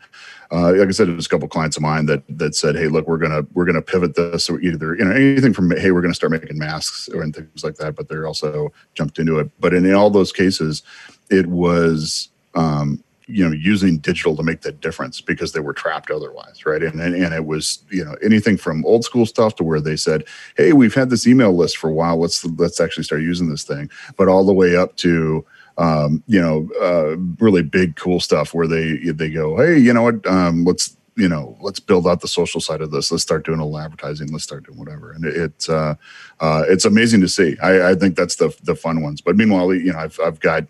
[0.52, 3.08] uh, like I said, there's a couple clients of mine that that said, "Hey, look,
[3.08, 6.14] we're gonna we're gonna pivot this or either you know anything from hey, we're gonna
[6.14, 9.50] start making masks or and things like that." But they're also jumped into it.
[9.60, 10.84] But in all those cases,
[11.30, 16.12] it was um, you know using digital to make that difference because they were trapped
[16.12, 16.84] otherwise right?
[16.84, 19.96] And, and and it was you know anything from old school stuff to where they
[19.96, 20.26] said
[20.58, 22.18] hey we've had this email list for a while.
[22.18, 23.90] Let's let's actually start using this thing.
[24.18, 25.46] But all the way up to
[25.78, 30.04] um, you know uh, really big cool stuff where they they go hey you know
[30.04, 30.26] what?
[30.28, 33.12] Um, let's you know let's build out the social side of this.
[33.12, 34.32] Let's start doing a little advertising.
[34.32, 35.12] Let's start doing whatever.
[35.12, 35.96] And it, it's uh,
[36.40, 37.58] uh, it's amazing to see.
[37.62, 39.22] I, I think that's the the fun ones.
[39.22, 40.66] But meanwhile you know I've, I've got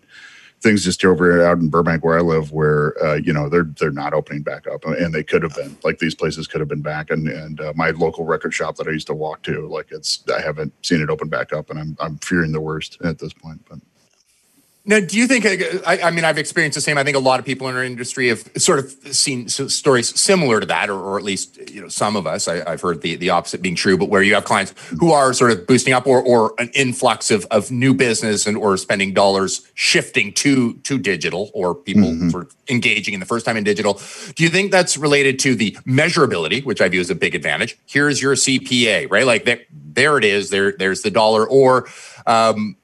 [0.62, 3.90] things just over out in Burbank where I live, where uh, you know they're they're
[3.90, 5.76] not opening back up, and they could have been.
[5.82, 8.86] Like these places could have been back, and and uh, my local record shop that
[8.86, 11.78] I used to walk to, like it's I haven't seen it open back up, and
[11.78, 13.60] I'm I'm fearing the worst at this point.
[13.68, 13.80] But
[14.84, 15.46] now, do you think?
[15.86, 16.98] I, I, mean, I've experienced the same.
[16.98, 20.58] I think a lot of people in our industry have sort of seen stories similar
[20.58, 22.48] to that, or, or at least you know some of us.
[22.48, 25.32] I, have heard the the opposite being true, but where you have clients who are
[25.34, 29.14] sort of boosting up, or or an influx of of new business and or spending
[29.14, 32.30] dollars shifting to to digital, or people mm-hmm.
[32.30, 34.00] sort of engaging in the first time in digital.
[34.34, 37.78] Do you think that's related to the measurability, which I view as a big advantage?
[37.86, 39.26] Here's your CPA, right?
[39.26, 40.50] Like there, there it is.
[40.50, 41.86] There, there's the dollar, or
[42.26, 42.76] um,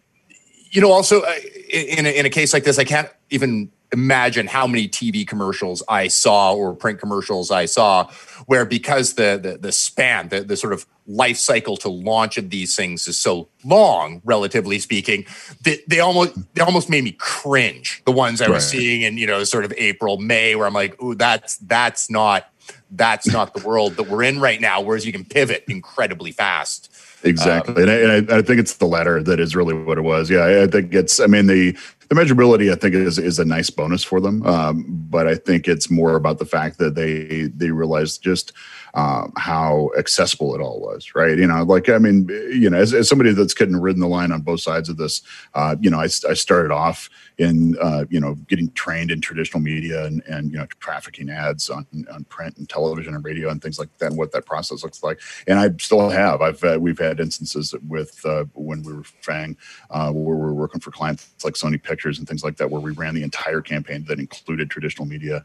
[0.71, 1.35] you know, also uh,
[1.71, 5.83] in a, in a case like this, I can't even imagine how many TV commercials
[5.89, 8.11] I saw or print commercials I saw
[8.47, 12.51] where because the the, the span, the, the sort of life cycle to launch of
[12.51, 15.25] these things is so long, relatively speaking,
[15.63, 18.03] they, they almost they almost made me cringe.
[18.05, 21.03] The ones I was seeing in, you know, sort of April, May, where I'm like,
[21.03, 22.53] ooh, that's that's not
[22.91, 24.81] that's not the world that we're in right now.
[24.81, 26.95] Whereas you can pivot incredibly fast.
[27.25, 29.99] Exactly, um, and, I, and I, I, think it's the latter that is really what
[29.99, 30.31] it was.
[30.31, 31.19] Yeah, I think it's.
[31.19, 31.77] I mean, the
[32.09, 35.67] the measurability I think is is a nice bonus for them, um, but I think
[35.67, 38.53] it's more about the fact that they they realize just
[38.95, 41.39] um, how accessible it all was, right?
[41.39, 44.33] You know, like I mean, you know, as, as somebody that's getting ridden the line
[44.33, 45.23] on both sides of this,
[45.55, 49.61] uh, you know, I, I started off in uh, you know getting trained in traditional
[49.61, 53.63] media and and you know trafficking ads on on print and television and radio and
[53.63, 55.21] things like that, and what that process looks like.
[55.47, 56.43] And I still have.
[56.43, 59.57] I've uh, we've had instances with uh, when we were Fang,
[59.91, 62.81] uh, where we we're working for clients like Sony Pictures and things like that, where
[62.81, 65.45] we ran the entire campaign that included traditional media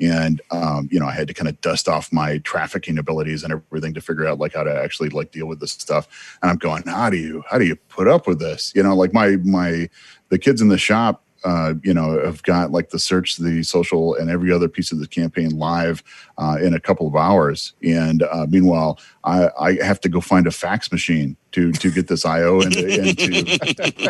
[0.00, 3.52] and um, you know i had to kind of dust off my trafficking abilities and
[3.52, 6.38] everything to figure out like how to actually like deal with this stuff.
[6.42, 8.72] And i'm going how do you how do you put up with this?
[8.74, 9.88] You know like my my
[10.28, 14.14] the kids in the shop uh, you know, have got like the search, the social,
[14.14, 16.02] and every other piece of the campaign live
[16.38, 17.72] uh, in a couple of hours.
[17.82, 22.08] And uh, meanwhile, I, I, have to go find a fax machine to to get
[22.08, 23.24] this IO into, into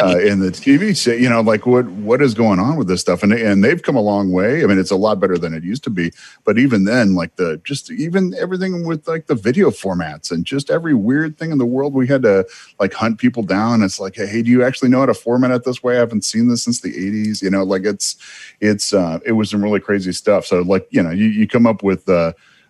[0.02, 0.96] uh, in the TV.
[0.96, 1.20] Set.
[1.20, 3.22] You know, like what what is going on with this stuff?
[3.22, 4.62] And and they've come a long way.
[4.62, 6.12] I mean, it's a lot better than it used to be.
[6.44, 10.70] But even then, like the just even everything with like the video formats and just
[10.70, 12.46] every weird thing in the world, we had to
[12.80, 13.82] like hunt people down.
[13.82, 15.96] It's like, hey, do you actually know how to format it this way?
[15.96, 17.40] I haven't seen this since the '80s.
[17.40, 18.16] You know, like it's
[18.60, 20.44] it's uh, it was some really crazy stuff.
[20.44, 22.17] So like you know, you you come up with uh,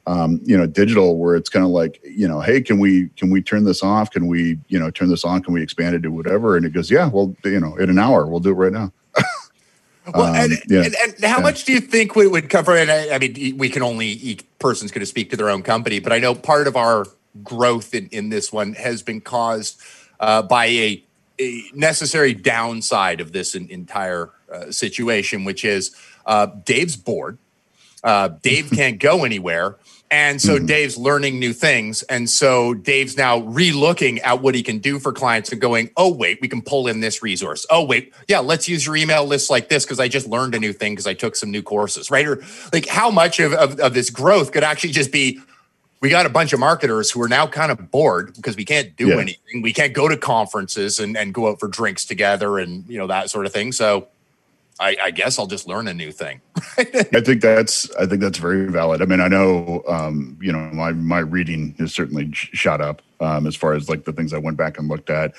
[0.09, 3.31] um, you know, digital where it's kind of like, you know, hey, can we can
[3.31, 4.11] we turn this off?
[4.11, 5.43] Can we, you know, turn this on?
[5.43, 6.57] Can we expand it to whatever?
[6.57, 8.91] And it goes, yeah, well, you know, in an hour, we'll do it right now.
[10.15, 11.43] well, um, and, yeah, and, and, how yeah.
[11.43, 12.75] much do you think we would cover?
[12.75, 15.63] And I, I, mean, we can only each person's going to speak to their own
[15.63, 17.05] company, but I know part of our
[17.43, 19.81] growth in, in this one has been caused
[20.21, 21.05] uh, by a,
[21.39, 27.39] a, necessary downside of this entire uh, situation, which is uh, Dave's bored.
[28.03, 29.77] Uh, Dave can't go anywhere.
[30.11, 30.67] And so mm-hmm.
[30.67, 32.03] Dave's learning new things.
[32.05, 36.13] And so Dave's now re-looking at what he can do for clients and going, oh,
[36.13, 37.67] wait, we can pull in this resource.
[37.69, 40.59] Oh, wait, yeah, let's use your email list like this because I just learned a
[40.59, 42.27] new thing because I took some new courses, right?
[42.27, 45.41] Or like how much of, of, of this growth could actually just be
[46.01, 48.95] we got a bunch of marketers who are now kind of bored because we can't
[48.97, 49.17] do yeah.
[49.17, 49.63] anything.
[49.63, 53.09] We can't go to conferences and, and go out for drinks together and you know
[53.09, 53.73] that sort of thing.
[53.73, 54.09] So
[54.81, 56.41] I, I, guess I'll just learn a new thing.
[56.79, 56.85] I
[57.21, 59.03] think that's I think that's very valid.
[59.03, 63.47] I mean, I know um, you know my my reading has certainly shot up um,
[63.47, 65.35] as far as like the things I went back and looked at.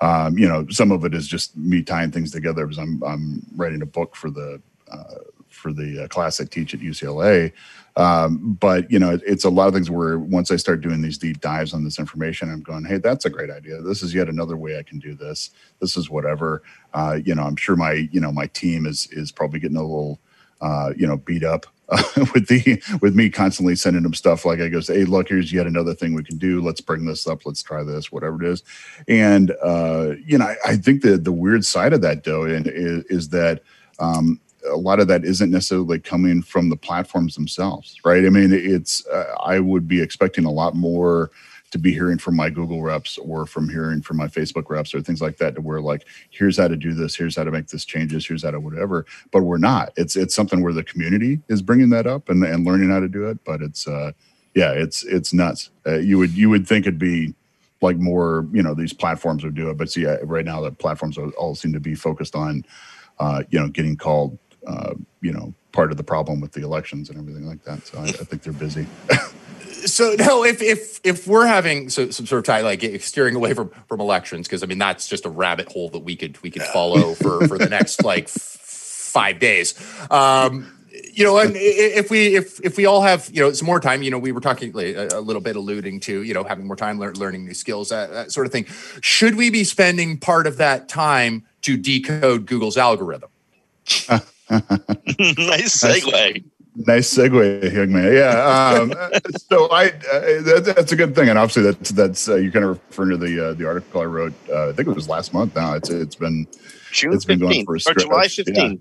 [0.00, 3.46] Um, you know, some of it is just me tying things together because I'm I'm
[3.56, 5.14] writing a book for the uh,
[5.48, 7.52] for the uh, class I teach at UCLA.
[7.96, 11.02] Um, but you know, it, it's a lot of things where once I start doing
[11.02, 13.82] these deep dives on this information, I'm going, hey, that's a great idea.
[13.82, 15.50] This is yet another way I can do this.
[15.80, 16.62] This is whatever.
[16.94, 19.82] Uh, you know, I'm sure my you know my team is is probably getting a
[19.82, 20.20] little
[20.60, 22.02] uh, you know beat up uh,
[22.34, 25.66] with the with me constantly sending them stuff like I goes, hey, look, here's yet
[25.66, 26.62] another thing we can do.
[26.62, 27.44] Let's bring this up.
[27.44, 28.62] Let's try this, whatever it is.
[29.06, 32.66] And uh, you know, I, I think the the weird side of that though, and
[32.66, 33.62] is, is that
[33.98, 38.24] um, a lot of that isn't necessarily coming from the platforms themselves, right?
[38.24, 41.30] I mean, it's uh, I would be expecting a lot more
[41.72, 45.00] to be hearing from my Google reps or from hearing from my Facebook reps or
[45.00, 47.68] things like that to where like here's how to do this, here's how to make
[47.68, 49.06] this changes, here's how to whatever.
[49.32, 49.92] But we're not.
[49.96, 53.08] It's it's something where the community is bringing that up and, and learning how to
[53.08, 53.42] do it.
[53.44, 54.12] But it's uh
[54.54, 55.70] yeah, it's it's nuts.
[55.86, 57.34] Uh, you would you would think it'd be
[57.80, 60.70] like more you know these platforms would do it, but see uh, right now the
[60.70, 62.64] platforms all seem to be focused on
[63.18, 67.10] uh, you know getting called uh, you know, part of the problem with the elections
[67.10, 67.86] and everything like that.
[67.86, 68.86] So I, I think they're busy.
[69.86, 73.54] so no, if if if we're having so, some sort of tie like steering away
[73.54, 76.50] from from elections, because I mean that's just a rabbit hole that we could we
[76.50, 79.74] could follow for for the next like f- five days.
[80.10, 80.78] Um,
[81.12, 84.02] you know, and if we if if we all have you know some more time,
[84.02, 86.98] you know, we were talking a, little bit alluding to you know having more time
[86.98, 88.66] lear- learning new skills, that, that sort of thing.
[89.00, 93.30] Should we be spending part of that time to decode Google's algorithm?
[94.52, 96.44] nice segue.
[96.74, 98.12] Nice segue, young man.
[98.12, 98.80] Yeah.
[98.80, 98.94] Um,
[99.50, 102.64] so I, uh, that, that's a good thing, and obviously that's that's uh, you're kind
[102.64, 104.32] of referring to the uh, the article I wrote.
[104.48, 105.54] Uh, I think it was last month.
[105.54, 106.46] Now it's it's been
[106.90, 107.98] June it's been 15th, going for a stretch.
[107.98, 108.54] July 15.
[108.54, 108.72] Yeah.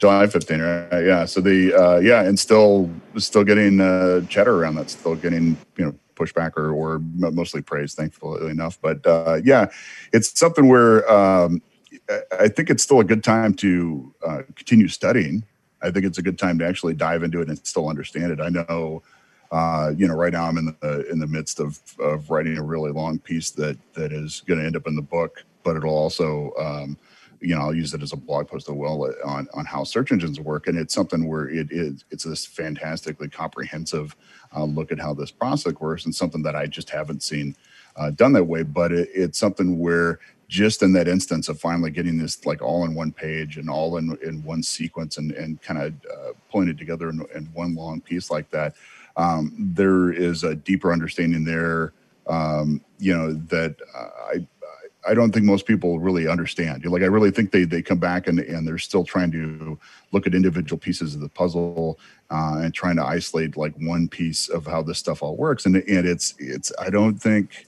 [0.00, 1.04] July 15, right?
[1.04, 1.24] Yeah.
[1.24, 4.90] So the uh, yeah, and still still getting uh, chatter around that.
[4.90, 8.78] Still getting you know pushback or or mostly praise, thankfully enough.
[8.80, 9.70] But uh, yeah,
[10.12, 11.62] it's something where um,
[12.38, 15.44] I think it's still a good time to uh, continue studying.
[15.82, 18.40] I think it's a good time to actually dive into it and still understand it.
[18.40, 19.02] I know,
[19.52, 22.62] uh, you know, right now I'm in the in the midst of of writing a
[22.62, 25.96] really long piece that that is going to end up in the book, but it'll
[25.96, 26.96] also um,
[27.40, 30.12] you know, I'll use it as a blog post as well on, on how search
[30.12, 30.66] engines work.
[30.66, 34.16] And it's something where it is, it's this fantastically comprehensive
[34.56, 37.54] uh, look at how this process works and something that I just haven't seen
[37.96, 38.62] uh, done that way.
[38.62, 40.18] But it, it's something where
[40.48, 43.98] just in that instance of finally getting this like all in one page and all
[43.98, 47.74] in, in one sequence and, and kind of uh, pulling it together in, in, one
[47.74, 48.74] long piece like that,
[49.16, 51.92] um, there is a deeper understanding there,
[52.26, 54.46] um, you know, that I,
[55.06, 56.84] I don't think most people really understand.
[56.84, 59.78] Like, I really think they they come back and and they're still trying to
[60.12, 61.98] look at individual pieces of the puzzle
[62.30, 65.66] uh, and trying to isolate like one piece of how this stuff all works.
[65.66, 67.67] And and it's it's I don't think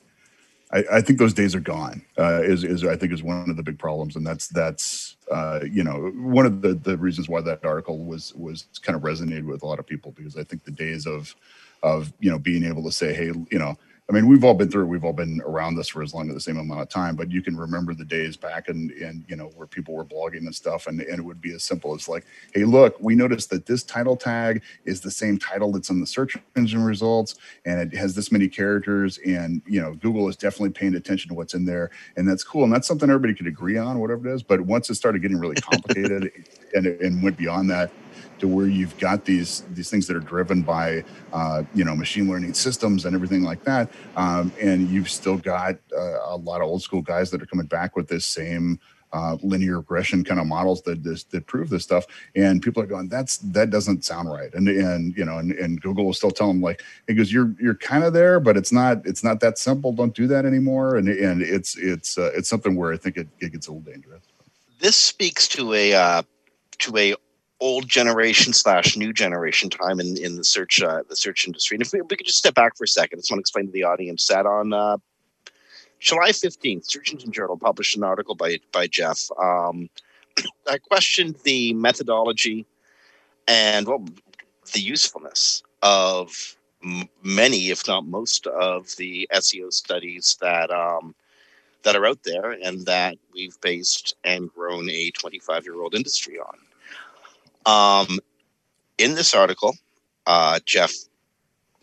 [0.73, 2.03] I, I think those days are gone.
[2.19, 5.61] Uh, is is I think is one of the big problems, and that's that's uh,
[5.71, 9.45] you know one of the the reasons why that article was was kind of resonated
[9.45, 11.35] with a lot of people because I think the days of
[11.83, 13.77] of you know being able to say hey you know
[14.11, 14.85] I mean, we've all been through.
[14.85, 14.89] It.
[14.89, 17.15] We've all been around this for as long as the same amount of time.
[17.15, 20.39] But you can remember the days back and and you know where people were blogging
[20.39, 23.51] and stuff, and and it would be as simple as like, hey, look, we noticed
[23.51, 27.81] that this title tag is the same title that's in the search engine results, and
[27.81, 31.55] it has this many characters, and you know Google is definitely paying attention to what's
[31.55, 34.43] in there, and that's cool, and that's something everybody could agree on, whatever it is.
[34.43, 36.33] But once it started getting really complicated
[36.75, 37.93] and and went beyond that,
[38.41, 42.29] to where you've got these these things that are driven by uh, you know machine
[42.29, 46.67] learning systems and everything like that, um, and you've still got uh, a lot of
[46.67, 48.79] old school guys that are coming back with this same.
[49.13, 52.87] Uh, linear regression kind of models that this, that prove this stuff, and people are
[52.87, 56.31] going, "That's that doesn't sound right." And and you know, and, and Google will still
[56.31, 59.41] tell them like, "It goes, you're you're kind of there, but it's not it's not
[59.41, 59.93] that simple.
[59.93, 63.27] Don't do that anymore." And and it's it's uh, it's something where I think it,
[63.41, 64.23] it gets a little dangerous.
[64.79, 66.23] This speaks to a uh,
[66.79, 67.17] to a
[67.61, 71.77] old generation slash new generation time in, in the search uh, the search industry.
[71.77, 73.43] And if we, we, could just step back for a second, I just want to
[73.43, 74.97] explain to the audience that on uh,
[75.99, 79.21] July 15th, Search Engine Journal published an article by by Jeff.
[79.41, 79.91] Um,
[80.69, 82.67] I questioned the methodology
[83.47, 84.05] and well,
[84.73, 91.15] the usefulness of m- many, if not most, of the SEO studies that um,
[91.83, 96.39] that are out there and that we've based and grown a 25 year old industry
[96.39, 96.59] on.
[97.67, 98.19] Um,
[98.99, 99.77] in this article,
[100.27, 100.93] uh, Jeff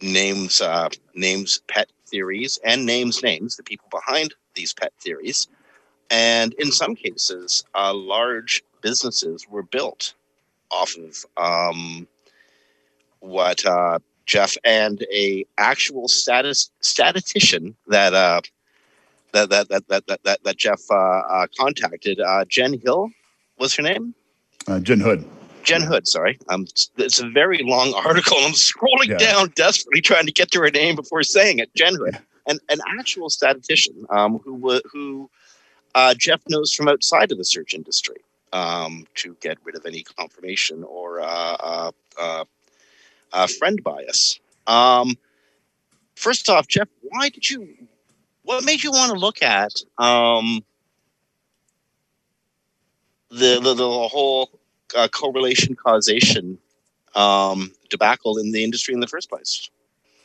[0.02, 5.48] names uh, names pet theories and names names the people behind these pet theories,
[6.10, 10.14] and in some cases, uh, large businesses were built
[10.72, 12.08] off of um,
[13.20, 18.42] what uh, Jeff and a actual status statistician that uh,
[19.32, 22.20] that, that, that that that that Jeff uh, uh, contacted.
[22.20, 23.10] Uh, Jen Hill
[23.58, 24.14] was her name.
[24.68, 25.28] Uh, Jen Hood.
[25.68, 26.40] Jen Hood, sorry.
[26.48, 26.66] Um,
[26.98, 28.38] it's a very long article.
[28.40, 29.18] I'm scrolling yeah.
[29.18, 31.70] down desperately trying to get to her name before saying it.
[31.76, 35.30] Jen Hood, and an actual statistician um, who who
[35.94, 38.16] uh, Jeff knows from outside of the search industry
[38.54, 42.46] um, to get rid of any confirmation or uh, uh,
[43.34, 44.40] uh friend bias.
[44.68, 45.18] Um,
[46.16, 47.68] first off, Jeff, why did you?
[48.44, 50.64] What made you want to look at um,
[53.30, 54.50] the, the the whole
[54.96, 56.58] uh, correlation causation
[57.16, 59.70] um, debacle in the industry in the first place?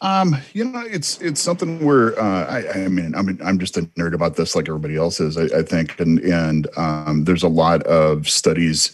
[0.03, 3.83] Um, you know, it's it's something where uh, I, I mean, I'm I'm just a
[3.97, 7.49] nerd about this, like everybody else is, I, I think, and and um, there's a
[7.49, 8.91] lot of studies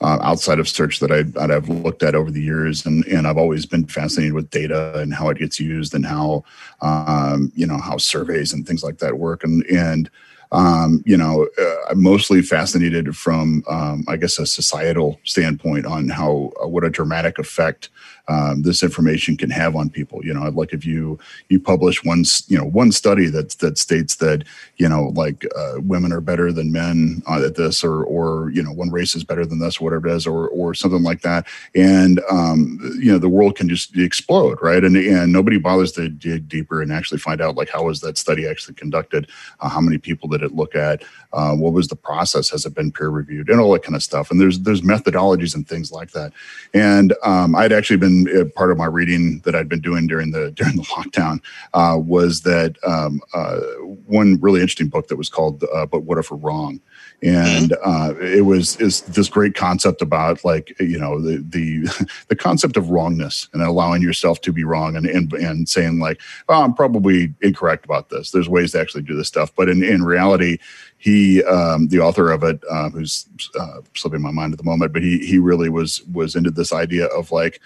[0.00, 3.28] uh, outside of search that I that I've looked at over the years, and and
[3.28, 6.42] I've always been fascinated with data and how it gets used and how
[6.82, 10.10] um, you know how surveys and things like that work, and and
[10.52, 16.08] um, you know, uh, I'm mostly fascinated from, um, I guess, a societal standpoint on
[16.08, 17.90] how uh, what a dramatic effect
[18.28, 20.24] um, this information can have on people.
[20.24, 21.18] You know, like if you
[21.48, 24.44] you publish one you know one study that that states that
[24.76, 28.72] you know like uh, women are better than men at this, or or you know
[28.72, 32.20] one race is better than this, whatever it is, or or something like that, and
[32.30, 34.84] um, you know the world can just explode, right?
[34.84, 38.18] And and nobody bothers to dig deeper and actually find out like how was that
[38.18, 39.28] study actually conducted,
[39.60, 41.02] uh, how many people did it look at,
[41.32, 44.02] uh, what was the process, has it been peer reviewed, and all that kind of
[44.02, 44.30] stuff.
[44.30, 46.32] And there's there's methodologies and things like that.
[46.72, 50.30] And um, I'd actually been uh, part of my reading that I'd been doing during
[50.30, 51.40] the during the lockdown
[51.74, 53.60] uh, was that um, uh,
[54.06, 56.80] one really interesting book that was called uh, "But What If We're Wrong,"
[57.22, 57.90] and mm-hmm.
[57.90, 62.76] uh, it was is this great concept about like you know the the the concept
[62.78, 66.72] of wrongness and allowing yourself to be wrong and and, and saying like oh, I'm
[66.72, 68.30] probably incorrect about this.
[68.30, 70.58] There's ways to actually do this stuff, but in in reality
[70.98, 73.26] he um, the author of it uh, who's
[73.58, 76.72] uh, slipping my mind at the moment but he he really was was into this
[76.72, 77.60] idea of like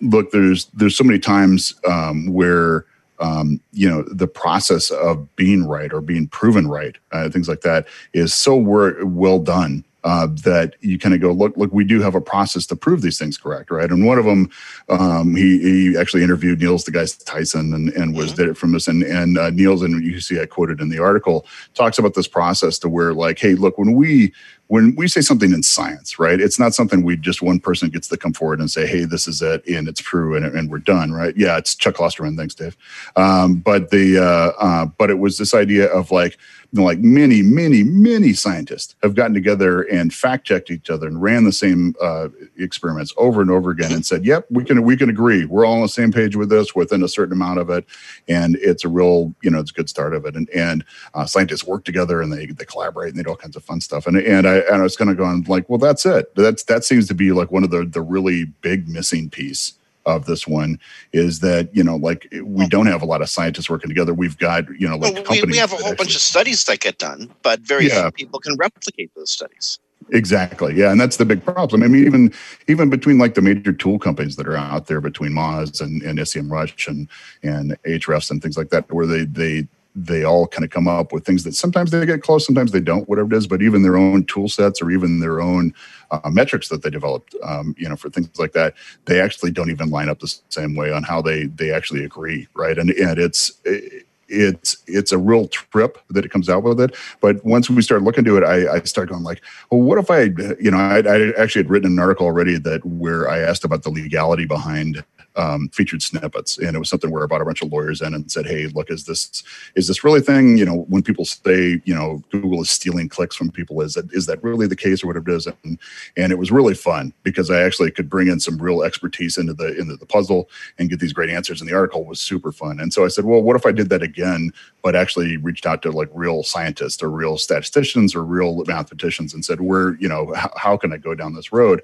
[0.00, 2.84] look, there's there's so many times um, where
[3.20, 7.62] um, you know the process of being right or being proven right, uh, things like
[7.62, 11.84] that, is so wor- well done uh, that you kind of go, look, look, we
[11.84, 13.90] do have a process to prove these things correct, right?
[13.90, 14.48] And one of them,
[14.88, 18.36] um, he, he actually interviewed Niels deGrasse Tyson and, and was mm-hmm.
[18.36, 18.88] did it from this.
[18.88, 21.44] And, and uh, Niels, and you see I quoted in the article,
[21.74, 24.32] talks about this process to where like, hey, look, when we
[24.68, 28.08] when we say something in science, right, it's not something we just one person gets
[28.08, 30.78] to come forward and say, hey, this is it and it's true and, and we're
[30.78, 31.34] done, right?
[31.36, 32.36] Yeah, it's Chuck Klosterman.
[32.36, 32.76] Thanks, Dave.
[33.16, 36.38] Um, but the uh, uh, but it was this idea of like,
[36.72, 41.06] you know, like many, many, many scientists have gotten together and fact checked each other
[41.06, 44.82] and ran the same uh, experiments over and over again and said, "Yep, we can
[44.82, 45.46] we can agree.
[45.46, 47.86] We're all on the same page with this within a certain amount of it,
[48.28, 51.24] and it's a real you know it's a good start of it." And and uh,
[51.24, 54.06] scientists work together and they they collaborate and they do all kinds of fun stuff.
[54.06, 56.34] And and I and I was kind of going like, well, that's it.
[56.34, 59.74] That's that seems to be like one of the the really big missing piece
[60.08, 60.80] of this one
[61.12, 64.14] is that you know like we don't have a lot of scientists working together.
[64.14, 66.64] We've got you know like well, we, we, have a whole actually, bunch of studies
[66.64, 68.02] that get done but very yeah.
[68.02, 69.78] few people can replicate those studies.
[70.10, 70.74] Exactly.
[70.74, 71.82] Yeah and that's the big problem.
[71.82, 72.32] I mean even
[72.66, 76.18] even between like the major tool companies that are out there between moz and, and
[76.18, 77.08] SEMrush and
[77.42, 81.12] and Ahrefs and things like that where they they they all kind of come up
[81.12, 83.46] with things that sometimes they get close, sometimes they don't, whatever it is.
[83.46, 85.74] But even their own tool sets or even their own
[86.10, 88.74] uh, metrics that they developed, um, you know, for things like that,
[89.06, 92.46] they actually don't even line up the same way on how they they actually agree,
[92.54, 92.78] right?
[92.78, 93.52] And and it's.
[93.64, 96.94] It, it's it's a real trip that it comes out with it.
[97.22, 100.10] But once we start looking to it, I, I start going like, well, what if
[100.10, 100.24] I,
[100.60, 103.84] you know, I, I actually had written an article already that where I asked about
[103.84, 105.02] the legality behind
[105.38, 108.12] um, featured snippets, and it was something where I brought a bunch of lawyers in
[108.12, 109.42] and said, "Hey, look, is this
[109.76, 110.58] is this really thing?
[110.58, 114.12] You know, when people say, you know, Google is stealing clicks from people, is that
[114.12, 115.78] is that really the case or whatever it is?" And
[116.16, 119.54] and it was really fun because I actually could bring in some real expertise into
[119.54, 121.60] the into the puzzle and get these great answers.
[121.60, 122.80] And the article was super fun.
[122.80, 125.82] And so I said, well, what if I did that again, but actually reached out
[125.82, 130.32] to like real scientists or real statisticians or real mathematicians and said, where you know,
[130.34, 131.80] how, how can I go down this road?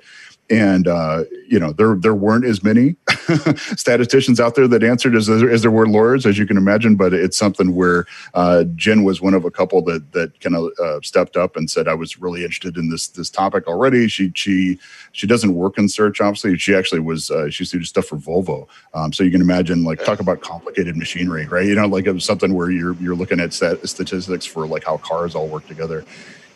[0.50, 2.96] And uh, you know there there weren't as many
[3.76, 6.96] statisticians out there that answered as, as there were lawyers, as you can imagine.
[6.96, 10.70] But it's something where uh, Jen was one of a couple that that kind of
[10.78, 14.32] uh, stepped up and said, "I was really interested in this this topic already." She
[14.34, 14.78] she
[15.12, 16.58] she doesn't work in search, obviously.
[16.58, 20.04] She actually was uh, she used stuff for Volvo, um, so you can imagine like
[20.04, 21.66] talk about complicated machinery, right?
[21.66, 24.84] You know, like it was something where you're you're looking at stat- statistics for like
[24.84, 26.04] how cars all work together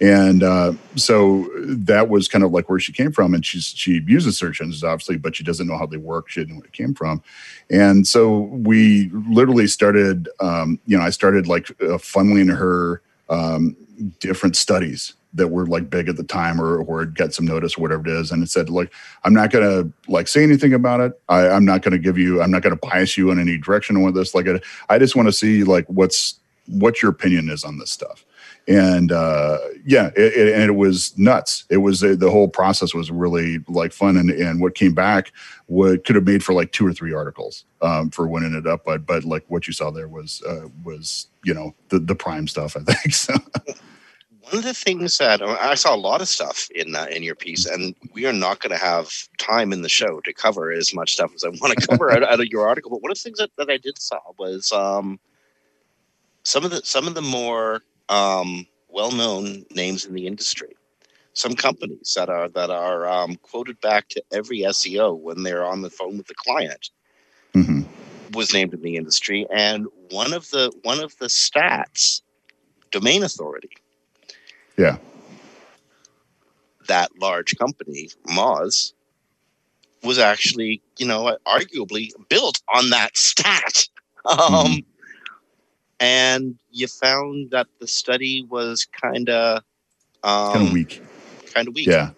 [0.01, 4.01] and uh, so that was kind of like where she came from and she's she
[4.07, 6.29] uses search engines obviously but she doesn't know how they work.
[6.29, 7.23] She didn't know where it came from.
[7.71, 13.77] And so we literally started um, you know i started like uh, funneling her um,
[14.21, 17.83] different studies that were like big at the time or or get some notice or
[17.83, 18.31] whatever it is.
[18.31, 18.93] And it said like
[19.25, 21.21] i'm not gonna like say anything about it.
[21.29, 24.15] I, i'm not gonna give you i'm not gonna bias you in any direction with
[24.15, 24.33] this.
[24.35, 27.91] Like I, I just want to see like what's what your opinion is on this
[27.91, 28.25] stuff
[28.69, 31.65] and uh, yeah, it, it, and it was nuts.
[31.71, 35.33] It was uh, the whole process was really like fun, and and what came back
[35.69, 38.85] what could have made for like two or three articles um, for winning it up,
[38.85, 42.49] but but like what you saw there was uh, was you know the the prime
[42.49, 42.77] stuff.
[42.77, 43.35] I think so.
[44.41, 47.35] One of the things that I saw a lot of stuff in uh, in your
[47.35, 50.95] piece, and we are not going to have time in the show to cover as
[50.95, 52.91] much stuff as I want to cover out, out, of your article.
[52.91, 55.21] But one of the things that, that I did saw was um,
[56.45, 60.75] some of the some of the more um, well-known names in the industry.
[61.35, 65.83] Some companies that are that are um, quoted back to every SEO when they're on
[65.83, 66.91] the phone with the client
[67.55, 67.83] mm-hmm.
[68.33, 72.23] was named in the industry, and one of the one of the stats,
[72.91, 73.71] domain authority.
[74.77, 74.99] Yeah.
[76.89, 78.95] That large company, Moz,
[80.03, 83.87] was actually, you know, arguably built on that stat.
[84.25, 84.98] Um, mm-hmm
[86.01, 89.63] and you found that the study was kind of
[90.23, 91.03] um, kind of weak.
[91.53, 91.87] Kind of weak.
[91.87, 92.11] Yeah.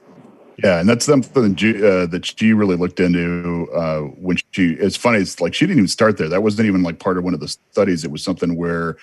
[0.62, 4.72] Yeah, and that's something uh, that she really looked into uh, when she.
[4.72, 5.18] It's funny.
[5.18, 6.28] It's like she didn't even start there.
[6.28, 8.04] That wasn't even like part of one of the studies.
[8.04, 8.98] It was something where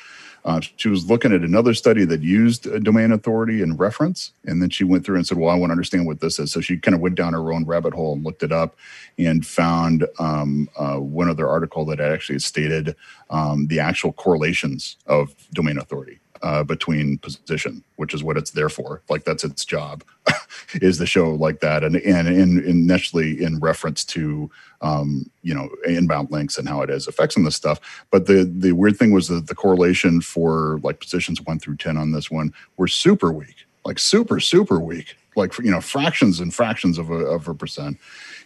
[0.47, 4.69] uh, she was looking at another study that used domain authority and reference, and then
[4.69, 6.77] she went through and said, "Well, I want to understand what this is." So she
[6.77, 8.77] kind of went down her own rabbit hole and looked it up,
[9.19, 12.95] and found um, uh, one other article that actually stated
[13.29, 18.69] um, the actual correlations of domain authority uh, between position, which is what it's there
[18.69, 19.01] for.
[19.09, 20.03] Like that's its job,
[20.75, 24.49] is the show like that, and and in initially in reference to
[24.81, 28.05] um, you know inbound links and how it has effects on this stuff.
[28.11, 31.97] But the the weird thing was that the correlation for like positions one through ten
[31.97, 36.53] on this one were super weak, like super super weak, like you know fractions and
[36.53, 37.97] fractions of a of a percent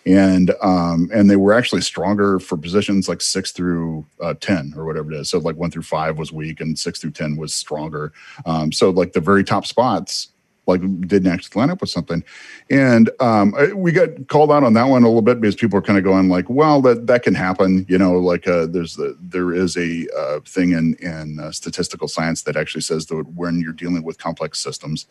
[0.06, 4.86] and um, and they were actually stronger for positions like six through uh, ten or
[4.86, 5.30] whatever it is.
[5.30, 8.12] So like one through five was weak, and six through ten was stronger.
[8.45, 10.30] Um, so like the very top spots
[10.68, 12.24] like didn't actually line up with something.
[12.70, 15.82] And um, we got called out on that one a little bit because people are
[15.82, 19.18] kind of going like, well, that that can happen, you know, like uh, there's the
[19.20, 23.60] there is a uh, thing in in uh, statistical science that actually says that when
[23.60, 25.06] you're dealing with complex systems,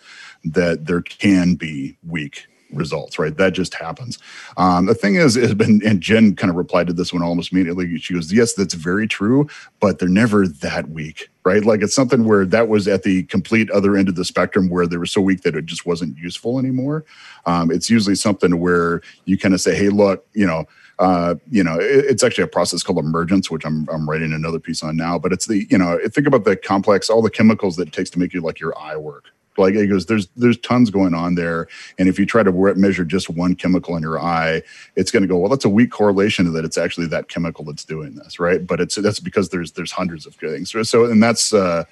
[0.44, 3.36] that there can be weak results, right?
[3.36, 4.18] That just happens.
[4.56, 7.52] Um, the thing is, has been, and Jen kind of replied to this one almost
[7.52, 7.98] immediately.
[7.98, 9.48] She goes, Yes, that's very true,
[9.80, 11.64] but they're never that weak, right?
[11.64, 14.86] Like it's something where that was at the complete other end of the spectrum where
[14.86, 17.04] they were so weak that it just wasn't useful anymore.
[17.46, 20.66] Um, it's usually something where you kind of say, Hey, look, you know,
[21.00, 24.60] uh, you know, it, it's actually a process called emergence, which I'm, I'm writing another
[24.60, 25.18] piece on now.
[25.18, 28.10] But it's the, you know, think about the complex, all the chemicals that it takes
[28.10, 31.34] to make you like your eye work, like he goes there's there's tons going on
[31.34, 31.68] there.
[31.98, 34.62] And if you try to measure just one chemical in your eye
[34.96, 37.64] it's going to go well that's a weak correlation to that it's actually that chemical
[37.64, 38.66] that's doing this right?
[38.66, 41.84] But it's that's because there's there's hundreds of things so and that's uh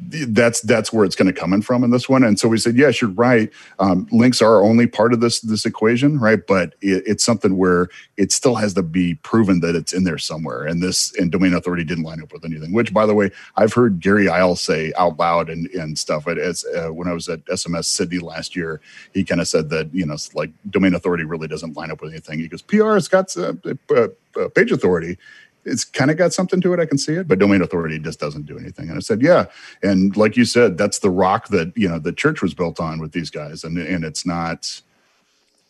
[0.00, 2.22] that's that's where it's going to come in from in this one.
[2.22, 3.50] And so we said yes you're right.
[3.78, 6.46] Um, links are only part of this this equation right?
[6.46, 10.18] But it, it's something where it still has to be proven that it's in there
[10.18, 10.64] somewhere.
[10.64, 13.72] And this and domain authority didn't line up with anything which by the way i've
[13.72, 16.26] heard Gary Illyes say out loud and, and stuff.
[16.28, 18.80] As uh, when i was at SMX Sydney last year
[19.14, 22.10] he kind of said that you know like domain authority really doesn't line up with
[22.10, 22.38] anything.
[22.38, 23.54] He goes pr has got uh,
[23.94, 25.18] uh, page authority
[25.66, 26.80] it's kind of got something to it.
[26.80, 28.88] I can see it, but domain authority just doesn't do anything.
[28.88, 29.46] And I said, yeah.
[29.82, 33.00] And like you said, that's the rock that, you know, the church was built on
[33.00, 33.64] with these guys.
[33.64, 34.80] And, and it's not,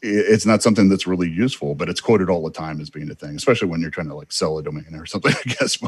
[0.02, 3.14] it's not something that's really useful, but it's quoted all the time as being a
[3.14, 5.78] thing, especially when you're trying to like sell a domain or something, I guess.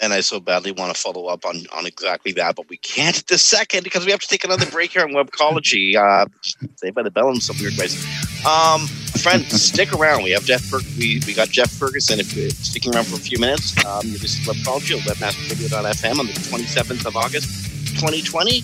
[0.00, 3.16] And I so badly want to follow up on on exactly that, but we can't
[3.18, 5.96] at this second because we have to take another break here on Webcology.
[5.96, 6.26] Uh,
[6.76, 8.04] saved by the bell in some weird ways.
[8.44, 8.88] Um,
[9.26, 10.22] friends, stick around.
[10.22, 10.62] We have Jeff.
[10.62, 12.20] Fer- we we got Jeff Ferguson.
[12.20, 16.26] If you're sticking around for a few minutes, um, this is Webcology at WebmasterRadio.fm on
[16.26, 17.50] the 27th of August,
[17.98, 18.62] 2020.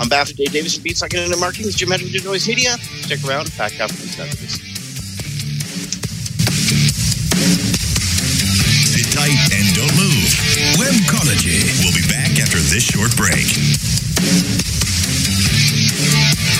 [0.00, 2.76] On behalf of Dave Davies and Beanstalk Internet Marketing, Jim Hedger, Digital Always Media.
[3.06, 3.56] Stick around.
[3.56, 4.58] Back after these messages.
[8.90, 10.26] Sit tight and don't move.
[10.74, 13.46] Webcology will be back after this short break.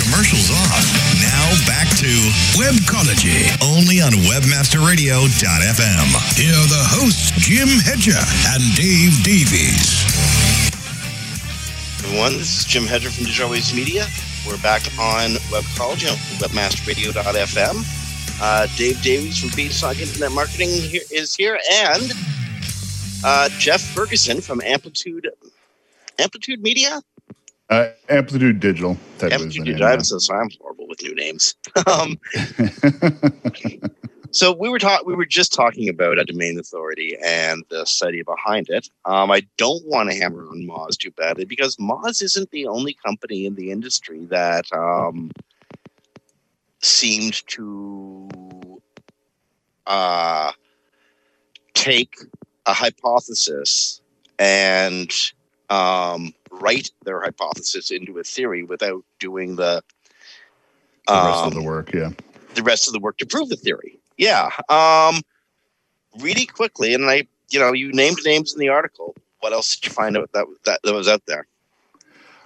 [0.01, 0.85] Commercials off.
[1.21, 2.09] Now back to
[2.57, 6.07] Webcology, only on WebmasterRadio.fm.
[6.37, 8.17] Here are the hosts, Jim Hedger
[8.49, 10.03] and Dave Davies.
[12.05, 14.05] Everyone, this is Jim Hedger from Digital Always Media.
[14.45, 18.41] We're back on Webcology on WebmasterRadio.fm.
[18.41, 22.11] Uh, Dave Davies from Beanstalk Internet Marketing here, is here, and
[23.23, 25.29] uh, Jeff Ferguson from Amplitude
[26.19, 27.01] Amplitude Media.
[27.69, 28.97] Uh, Amplitude Digital.
[29.21, 29.87] Amplitude Digital.
[29.87, 30.41] I'm so sorry.
[30.41, 31.55] I'm horrible with new names.
[31.87, 32.19] um,
[34.33, 35.07] so we were talking.
[35.07, 38.89] We were just talking about a domain authority and the study behind it.
[39.05, 42.97] Um, I don't want to hammer on Moz too badly because Moz isn't the only
[43.05, 45.31] company in the industry that um,
[46.81, 48.27] seemed to
[49.85, 50.51] uh,
[51.75, 52.15] take
[52.65, 54.01] a hypothesis
[54.39, 55.11] and
[55.69, 59.83] um, write their hypothesis into a theory without doing the,
[61.07, 61.93] the rest of the work.
[61.93, 62.09] Yeah,
[62.55, 63.99] the rest of the work to prove the theory.
[64.17, 64.49] Yeah.
[64.69, 65.21] Um,
[66.19, 69.15] really quickly, and I, you know, you named names in the article.
[69.39, 71.47] What else did you find out that that, that was out there?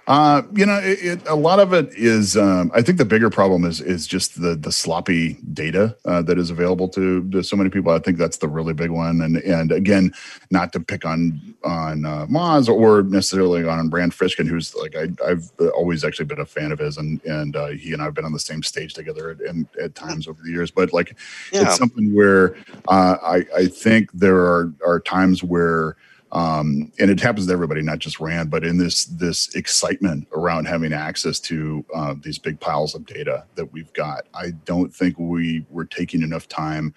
[0.08, 2.34] Uh, you know, it, it, a lot of it is.
[2.34, 6.38] Um, I think the bigger problem is is just the the sloppy data uh, that
[6.38, 7.92] is available to, to so many people.
[7.92, 9.20] I think that's the really big one.
[9.20, 10.14] And and again,
[10.50, 15.08] not to pick on on uh, Moz or necessarily on Rand Fishkin, who's like I,
[15.28, 15.42] have
[15.74, 18.32] always actually been a fan of his, and and uh, he and I've been on
[18.32, 20.70] the same stage together at, at, at times over the years.
[20.70, 21.18] But like,
[21.52, 21.64] yeah.
[21.64, 22.56] it's something where
[22.88, 25.96] uh, I I think there are are times where
[26.32, 30.66] um, and it happens to everybody, not just Rand, but in this this excitement around
[30.66, 35.18] having access to uh, these big piles of data that we've got, I don't think
[35.18, 36.94] we were taking enough time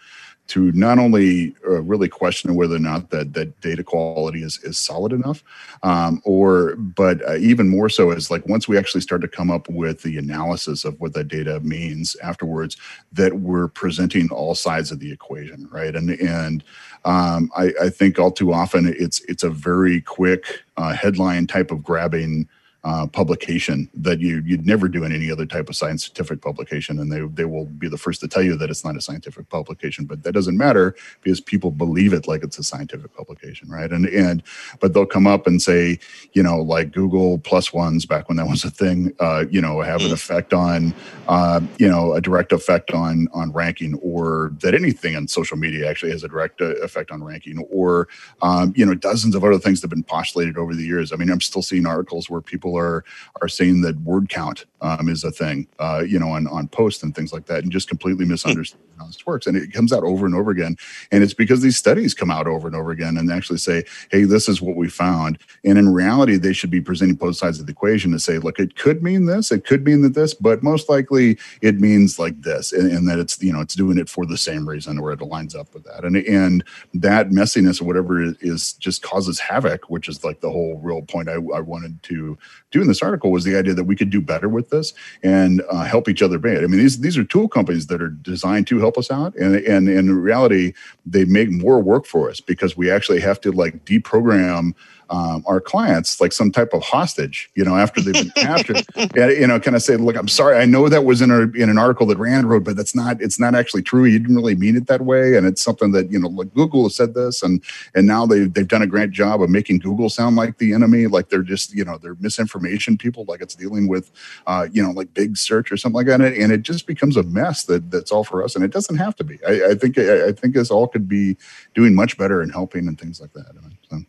[0.48, 4.78] to not only uh, really question whether or not that that data quality is is
[4.78, 5.44] solid enough,
[5.84, 9.50] um, or but uh, even more so is like once we actually start to come
[9.50, 12.78] up with the analysis of what that data means afterwards,
[13.14, 15.96] that we're presenting all sides of the equation, right?
[15.96, 16.64] And and
[17.06, 21.72] um, I, I, think all too often it's it's a very quick uh, headline type
[21.72, 22.48] of grabbing
[22.84, 27.12] uh, publication that you you'd never do in any other type of scientific publication, and
[27.12, 30.06] they they will be the first to tell you that it's not a scientific publication.
[30.06, 33.92] But that doesn't matter because people believe it like it's a scientific publication, right?
[33.92, 34.42] And and
[34.80, 36.00] but they'll come up and say,
[36.34, 39.82] you know, like Google plus ones back when that was a thing, uh, you know,
[39.82, 40.14] have an mm.
[40.14, 40.94] effect on,
[41.28, 45.88] uh, you know, a direct effect on on ranking, or that anything on social media
[45.88, 48.08] actually has a direct uh, effect on ranking, or
[48.42, 51.14] um, you know, dozens of other things that have been postulated over the years.
[51.14, 53.04] I mean, I'm still seeing articles where people people are
[53.42, 57.04] are saying that word count um, is a thing, uh, you know, on on posts
[57.04, 58.32] and things like that, and just completely hmm.
[58.32, 59.48] misunderstand how this works.
[59.48, 60.76] And it comes out over and over again,
[61.12, 64.24] and it's because these studies come out over and over again and actually say, "Hey,
[64.24, 67.66] this is what we found." And in reality, they should be presenting both sides of
[67.66, 70.64] the equation to say, "Look, it could mean this, it could mean that this, but
[70.64, 74.10] most likely it means like this," and, and that it's you know it's doing it
[74.10, 76.04] for the same reason, or it lines up with that.
[76.04, 76.64] And and
[76.94, 81.02] that messiness or whatever is, is just causes havoc, which is like the whole real
[81.02, 82.38] point I, I wanted to
[82.72, 84.94] doing this article was the idea that we could do better with this
[85.24, 86.64] and uh, help each other bid.
[86.64, 89.56] I mean, these these are tool companies that are designed to help us out, and,
[89.56, 90.74] and in reality,
[91.06, 94.74] they make more work for us because we actually have to like deprogram
[95.12, 98.84] um, our clients like some type of hostage, you know, after they've been captured.
[98.96, 101.42] and, you know, kind of say, look, I'm sorry, I know that was in a
[101.52, 104.06] in an article that Rand wrote, but that's not it's not actually true.
[104.06, 106.84] You didn't really mean it that way, and it's something that you know, like Google
[106.84, 107.62] has said this, and
[107.94, 111.08] and now they've, they've done a great job of making Google sound like the enemy,
[111.08, 114.12] like they're just you know they're misinformation people, like it's dealing with
[114.48, 117.24] uh, you know like big search or something like that, and it just becomes a
[117.24, 119.38] mess that that's all for us, and it doesn't have to be.
[119.46, 121.36] I, I think I, I think this all could be
[121.76, 123.52] doing much better and helping and things like that.
[123.90, 124.06] So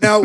[0.00, 0.22] now,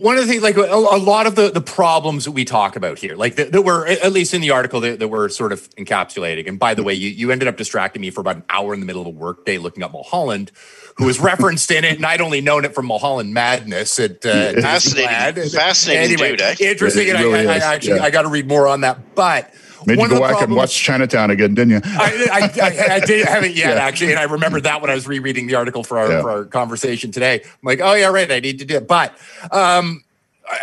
[0.00, 2.76] one of the things, like a, a, lot of the, the problems that we talk
[2.76, 5.52] about here, like that, that were at least in the article that, that were sort
[5.52, 6.46] of encapsulating.
[6.46, 8.80] And by the way, you, you ended up distracting me for about an hour in
[8.80, 10.52] the middle of a workday looking up Mulholland,
[10.96, 13.98] who was referenced in it, and I'd only known it from Mulholland Madness.
[13.98, 16.60] At uh, fascinating, fascinating anyway, dude.
[16.60, 16.70] Eh?
[16.70, 18.04] Interesting, and really I, I, I, actually yeah.
[18.04, 19.52] I got to read more on that, but.
[19.84, 21.80] Made One you go back problems, and watch Chinatown again, didn't you?
[21.84, 23.82] I, I, I, I did, haven't yet, yeah.
[23.82, 24.10] actually.
[24.10, 26.22] And I remember that when I was rereading the article for our, yeah.
[26.22, 27.40] for our conversation today.
[27.42, 28.30] I'm like, oh, yeah, right.
[28.30, 28.88] I need to do it.
[28.88, 29.16] But
[29.50, 30.04] um,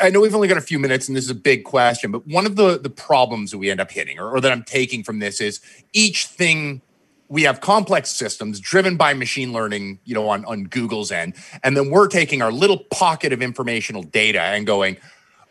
[0.01, 2.26] I know we've only got a few minutes and this is a big question, but
[2.28, 5.03] one of the, the problems that we end up hitting or, or that I'm taking
[5.03, 5.59] from this is
[5.91, 6.82] each thing
[7.30, 11.34] we have complex systems driven by machine learning, you know, on, on Google's end.
[11.64, 14.97] And then we're taking our little pocket of informational data and going,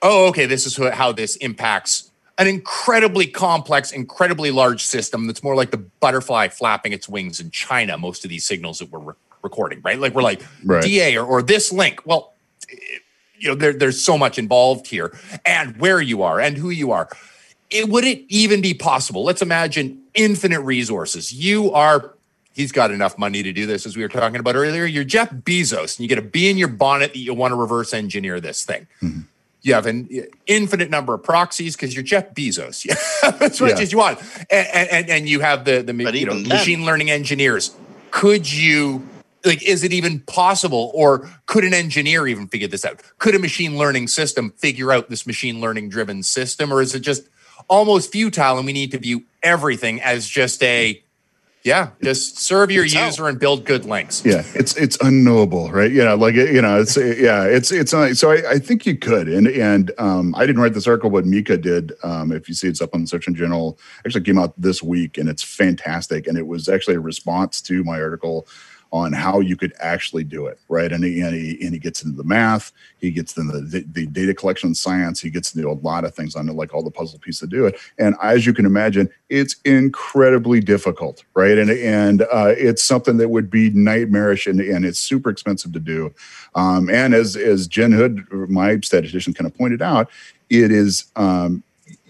[0.00, 2.11] oh, okay, this is how this impacts
[2.42, 7.50] an incredibly complex, incredibly large system that's more like the butterfly flapping its wings in
[7.50, 9.98] China, most of these signals that we're re- recording, right?
[9.98, 10.82] Like we're like right.
[10.82, 12.00] DA or, or this link.
[12.04, 12.32] Well,
[13.38, 15.16] you know, there, there's so much involved here
[15.46, 17.08] and where you are and who you are.
[17.70, 19.24] It would it even be possible?
[19.24, 21.32] Let's imagine infinite resources.
[21.32, 22.14] You are
[22.54, 24.84] he's got enough money to do this, as we were talking about earlier.
[24.84, 27.56] You're Jeff Bezos, and you get a bee in your bonnet that you want to
[27.56, 28.88] reverse engineer this thing.
[29.00, 29.20] Mm-hmm
[29.62, 30.08] you have an
[30.46, 32.86] infinite number of proxies because you're Jeff Bezos.
[33.40, 33.78] As much yeah.
[33.78, 34.18] as you want,
[34.50, 37.74] and, and, and you have the the you know, machine learning engineers.
[38.10, 39.06] Could you
[39.44, 39.62] like?
[39.62, 43.00] Is it even possible, or could an engineer even figure this out?
[43.18, 47.00] Could a machine learning system figure out this machine learning driven system, or is it
[47.00, 47.28] just
[47.68, 48.56] almost futile?
[48.56, 51.02] And we need to view everything as just a
[51.64, 53.30] yeah, just serve your it's user out.
[53.30, 54.24] and build good links.
[54.24, 55.90] Yeah, it's it's unknowable, right?
[55.90, 58.96] You know, like you know, it's yeah, it's it's uh, so I, I think you
[58.96, 61.92] could, and and um, I didn't write this article, but Mika did.
[62.02, 63.78] Um, if you see, it's up on Search Engine Journal.
[64.04, 67.84] Actually, came out this week, and it's fantastic, and it was actually a response to
[67.84, 68.48] my article
[68.92, 70.92] on how you could actually do it, right?
[70.92, 74.06] And he, and he, and he gets into the math, he gets into the, the
[74.06, 76.90] data collection science, he gets into a lot of things on it, like all the
[76.90, 77.76] puzzle pieces to do it.
[77.98, 81.56] And as you can imagine, it's incredibly difficult, right?
[81.56, 85.80] And and uh, it's something that would be nightmarish, and, and it's super expensive to
[85.80, 86.14] do.
[86.54, 90.10] Um, and as as Jen Hood, my statistician, kind of pointed out,
[90.50, 91.06] it is.
[91.16, 91.62] Um,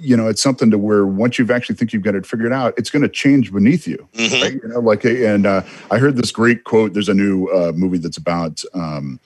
[0.03, 2.75] you know, it's something to where once you've actually think you've got it figured out,
[2.77, 4.09] it's going to change beneath you.
[4.15, 4.43] Mm-hmm.
[4.43, 4.55] Right?
[4.55, 6.93] You know, like, and uh, I heard this great quote.
[6.93, 9.21] There's a new uh, movie that's about um,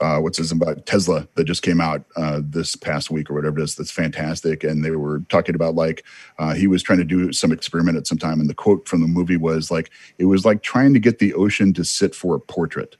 [0.00, 3.60] uh, what's this about Tesla that just came out uh, this past week or whatever
[3.60, 3.76] it is.
[3.76, 4.64] That's fantastic.
[4.64, 6.04] And they were talking about like
[6.38, 9.00] uh, he was trying to do some experiment at some time, and the quote from
[9.00, 12.34] the movie was like, "It was like trying to get the ocean to sit for
[12.34, 12.96] a portrait."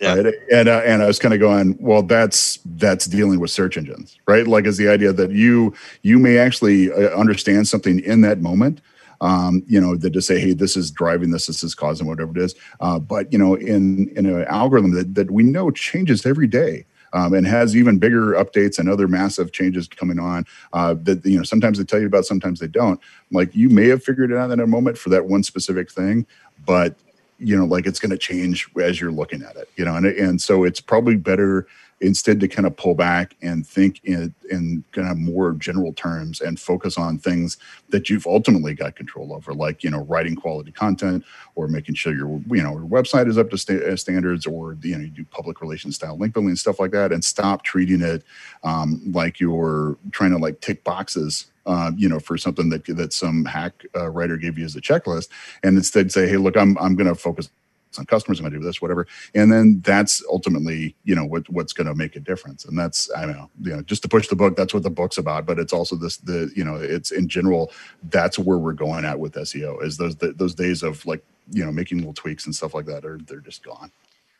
[0.00, 0.14] Yeah.
[0.14, 0.34] Right?
[0.52, 4.18] And uh, and I was kind of going, well, that's that's dealing with search engines,
[4.26, 4.46] right?
[4.46, 8.82] Like, is the idea that you you may actually uh, understand something in that moment,
[9.22, 12.32] um, you know, that to say, hey, this is driving this, this is causing whatever
[12.32, 12.54] it is.
[12.80, 16.84] Uh, but you know, in in an algorithm that that we know changes every day.
[17.12, 20.44] Um, and has even bigger updates and other massive changes coming on
[20.74, 23.86] uh, that you know sometimes they tell you about sometimes they don't like you may
[23.88, 26.26] have figured it out in a moment for that one specific thing
[26.66, 26.96] but
[27.38, 30.06] you know like it's going to change as you're looking at it you know and,
[30.06, 31.66] and so it's probably better
[32.00, 36.40] instead to kind of pull back and think in in kind of more general terms
[36.40, 37.56] and focus on things
[37.88, 41.24] that you've ultimately got control over like you know writing quality content
[41.54, 44.76] or making sure your you know your website is up to sta- uh, standards or
[44.82, 47.62] you know you do public relations style link building and stuff like that and stop
[47.62, 48.22] treating it
[48.62, 53.12] um, like you're trying to like tick boxes uh, you know, for something that that
[53.12, 55.26] some hack uh, writer gave you as a checklist,
[55.64, 57.50] and instead say, hey, look, I'm I'm going to focus
[57.98, 58.38] on customers.
[58.38, 61.86] I'm going to do this, whatever, and then that's ultimately, you know, what what's going
[61.86, 62.64] to make a difference.
[62.64, 64.56] And that's I don't know, you know, just to push the book.
[64.56, 65.46] That's what the book's about.
[65.46, 67.72] But it's also this the you know, it's in general.
[68.10, 69.82] That's where we're going at with SEO.
[69.82, 72.86] Is those the, those days of like you know making little tweaks and stuff like
[72.86, 73.90] that are they're just gone.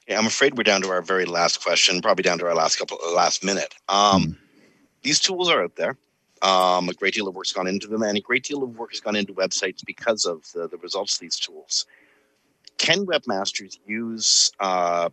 [0.09, 2.76] Yeah, I'm afraid we're down to our very last question, probably down to our last
[2.76, 3.74] couple, last minute.
[3.88, 4.36] Um, mm.
[5.03, 5.97] These tools are out there.
[6.42, 8.90] Um, a great deal of work's gone into them, and a great deal of work
[8.90, 11.86] has gone into websites because of the, the results of these tools.
[12.79, 15.09] Can webmasters use uh,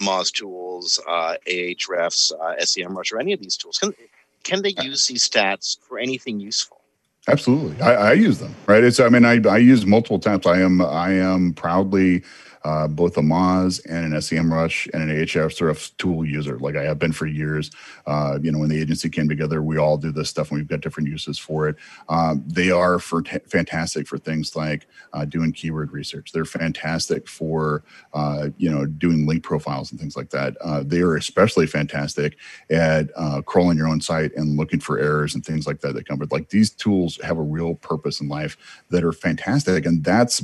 [0.00, 3.78] Moz tools, uh, Ahrefs, uh, SEMrush, or any of these tools?
[3.78, 3.94] Can,
[4.42, 6.80] can they use these stats for anything useful?
[7.26, 8.54] Absolutely, I, I use them.
[8.66, 8.84] Right?
[8.84, 10.46] It's I mean I, I use multiple times.
[10.46, 12.22] I am I am proudly
[12.64, 16.82] uh, both a Moz and an SEM Rush and an Ahrefs tool user, like I
[16.82, 17.70] have been for years.
[18.06, 20.68] Uh, you know, when the agency came together, we all do this stuff and we've
[20.68, 21.76] got different uses for it.
[22.08, 26.32] Um, they are for t- fantastic for things like uh, doing keyword research.
[26.32, 27.84] They're fantastic for,
[28.14, 30.56] uh, you know, doing link profiles and things like that.
[30.62, 32.38] Uh, they are especially fantastic
[32.70, 36.08] at uh, crawling your own site and looking for errors and things like that that
[36.08, 38.56] come with like these tools have a real purpose in life
[38.88, 39.84] that are fantastic.
[39.84, 40.42] And that's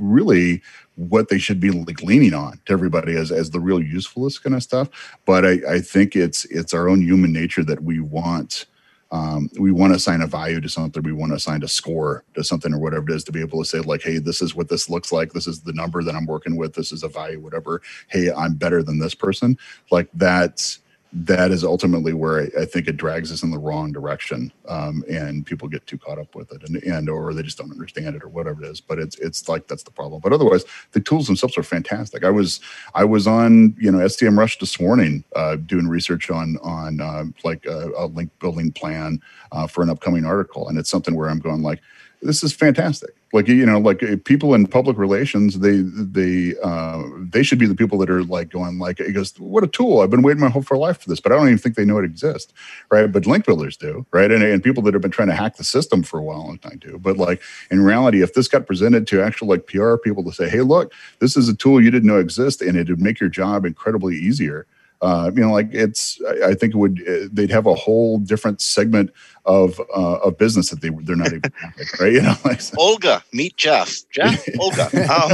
[0.00, 0.62] really
[0.96, 4.54] what they should be like leaning on to everybody as, as the real usefulness kind
[4.54, 4.88] of stuff.
[5.24, 8.66] But I, I think it's it's our own human nature that we want
[9.12, 12.22] um, we want to assign a value to something we want to assign a score
[12.34, 14.54] to something or whatever it is to be able to say like hey this is
[14.54, 15.32] what this looks like.
[15.32, 16.74] This is the number that i'm working with.
[16.74, 17.82] This is a value whatever.
[18.08, 19.58] Hey i'm better than this person.
[19.90, 20.80] Like that's
[21.12, 25.02] that is ultimately where I, I, think it drags us in the wrong direction, um,
[25.10, 28.14] and people get too caught up with it, and and or they just don't understand
[28.14, 28.80] it or whatever it is.
[28.80, 30.20] But it's it's like that's the problem.
[30.20, 32.24] But otherwise, the tools themselves are fantastic.
[32.24, 32.60] I was
[32.94, 37.66] I was on you know SEMrush this morning uh, doing research on on uh, like
[37.66, 41.40] a, a, link building plan uh, for an upcoming article, and it's something where I'm
[41.40, 41.80] going like
[42.22, 43.10] this is fantastic.
[43.32, 47.74] Like you know like people in public relations they they uh, they should be the
[47.74, 50.00] people that are like going like it goes what a tool.
[50.00, 51.84] I've been waiting my whole for life for this but i don't even think they
[51.84, 52.52] know it exists
[52.90, 53.10] right?
[53.10, 54.30] But link builders do right?
[54.30, 56.58] And, and people that have been trying to hack the system for a while and
[56.64, 56.98] i do.
[56.98, 57.40] But like
[57.70, 60.92] in reality if this got presented to actual like pr people to say hey look
[61.20, 64.16] this is a tool you didn't know exists and it would make your job incredibly
[64.16, 64.66] easier
[65.02, 68.60] uh, you know, like it's, I think it would, uh, they'd have a whole different
[68.60, 69.10] segment
[69.46, 71.42] of uh, of business that they they're not even
[72.00, 72.12] right?
[72.12, 72.74] You know, like, so.
[72.78, 73.94] Olga, meet Jeff.
[74.10, 74.84] Jeff, Olga.
[75.10, 75.32] Um,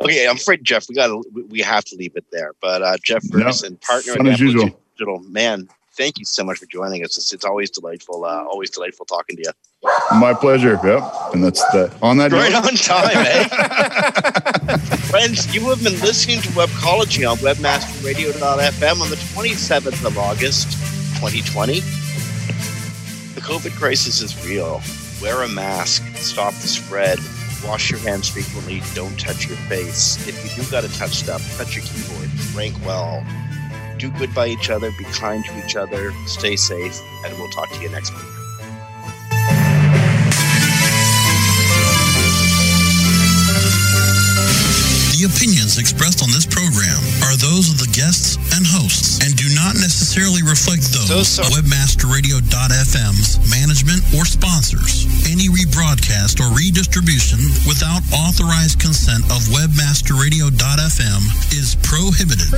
[0.00, 2.52] okay, I'm afraid Jeff, we got to we have to leave it there.
[2.60, 7.04] But uh, Jeff Ferguson, no, partner at Digital, man, thank you so much for joining
[7.04, 7.16] us.
[7.16, 9.52] It's, it's always delightful, uh, always delightful talking to you.
[10.18, 10.78] My pleasure.
[10.82, 11.02] Yep.
[11.34, 12.66] And that's the on that right note.
[12.66, 14.76] on time, eh?
[15.10, 20.72] Friends, you have been listening to Webcology on webmasterradio.fm on the 27th of August,
[21.20, 21.80] 2020.
[23.34, 24.80] The COVID crisis is real.
[25.20, 27.18] Wear a mask, stop the spread,
[27.64, 30.16] wash your hands frequently, don't touch your face.
[30.26, 33.24] If you do got to touch stuff, touch your keyboard, rank well
[34.02, 37.70] do good by each other, be kind to each other, stay safe, and we'll talk
[37.70, 38.26] to you next week.
[45.14, 49.46] The opinions expressed on this program are those of the guests and hosts and do
[49.54, 55.06] not necessarily reflect those of webmasterradio.fm's management or sponsors.
[55.30, 57.38] Any rebroadcast or redistribution
[57.70, 61.22] without authorized consent of webmasterradio.fm
[61.54, 62.50] is prohibited.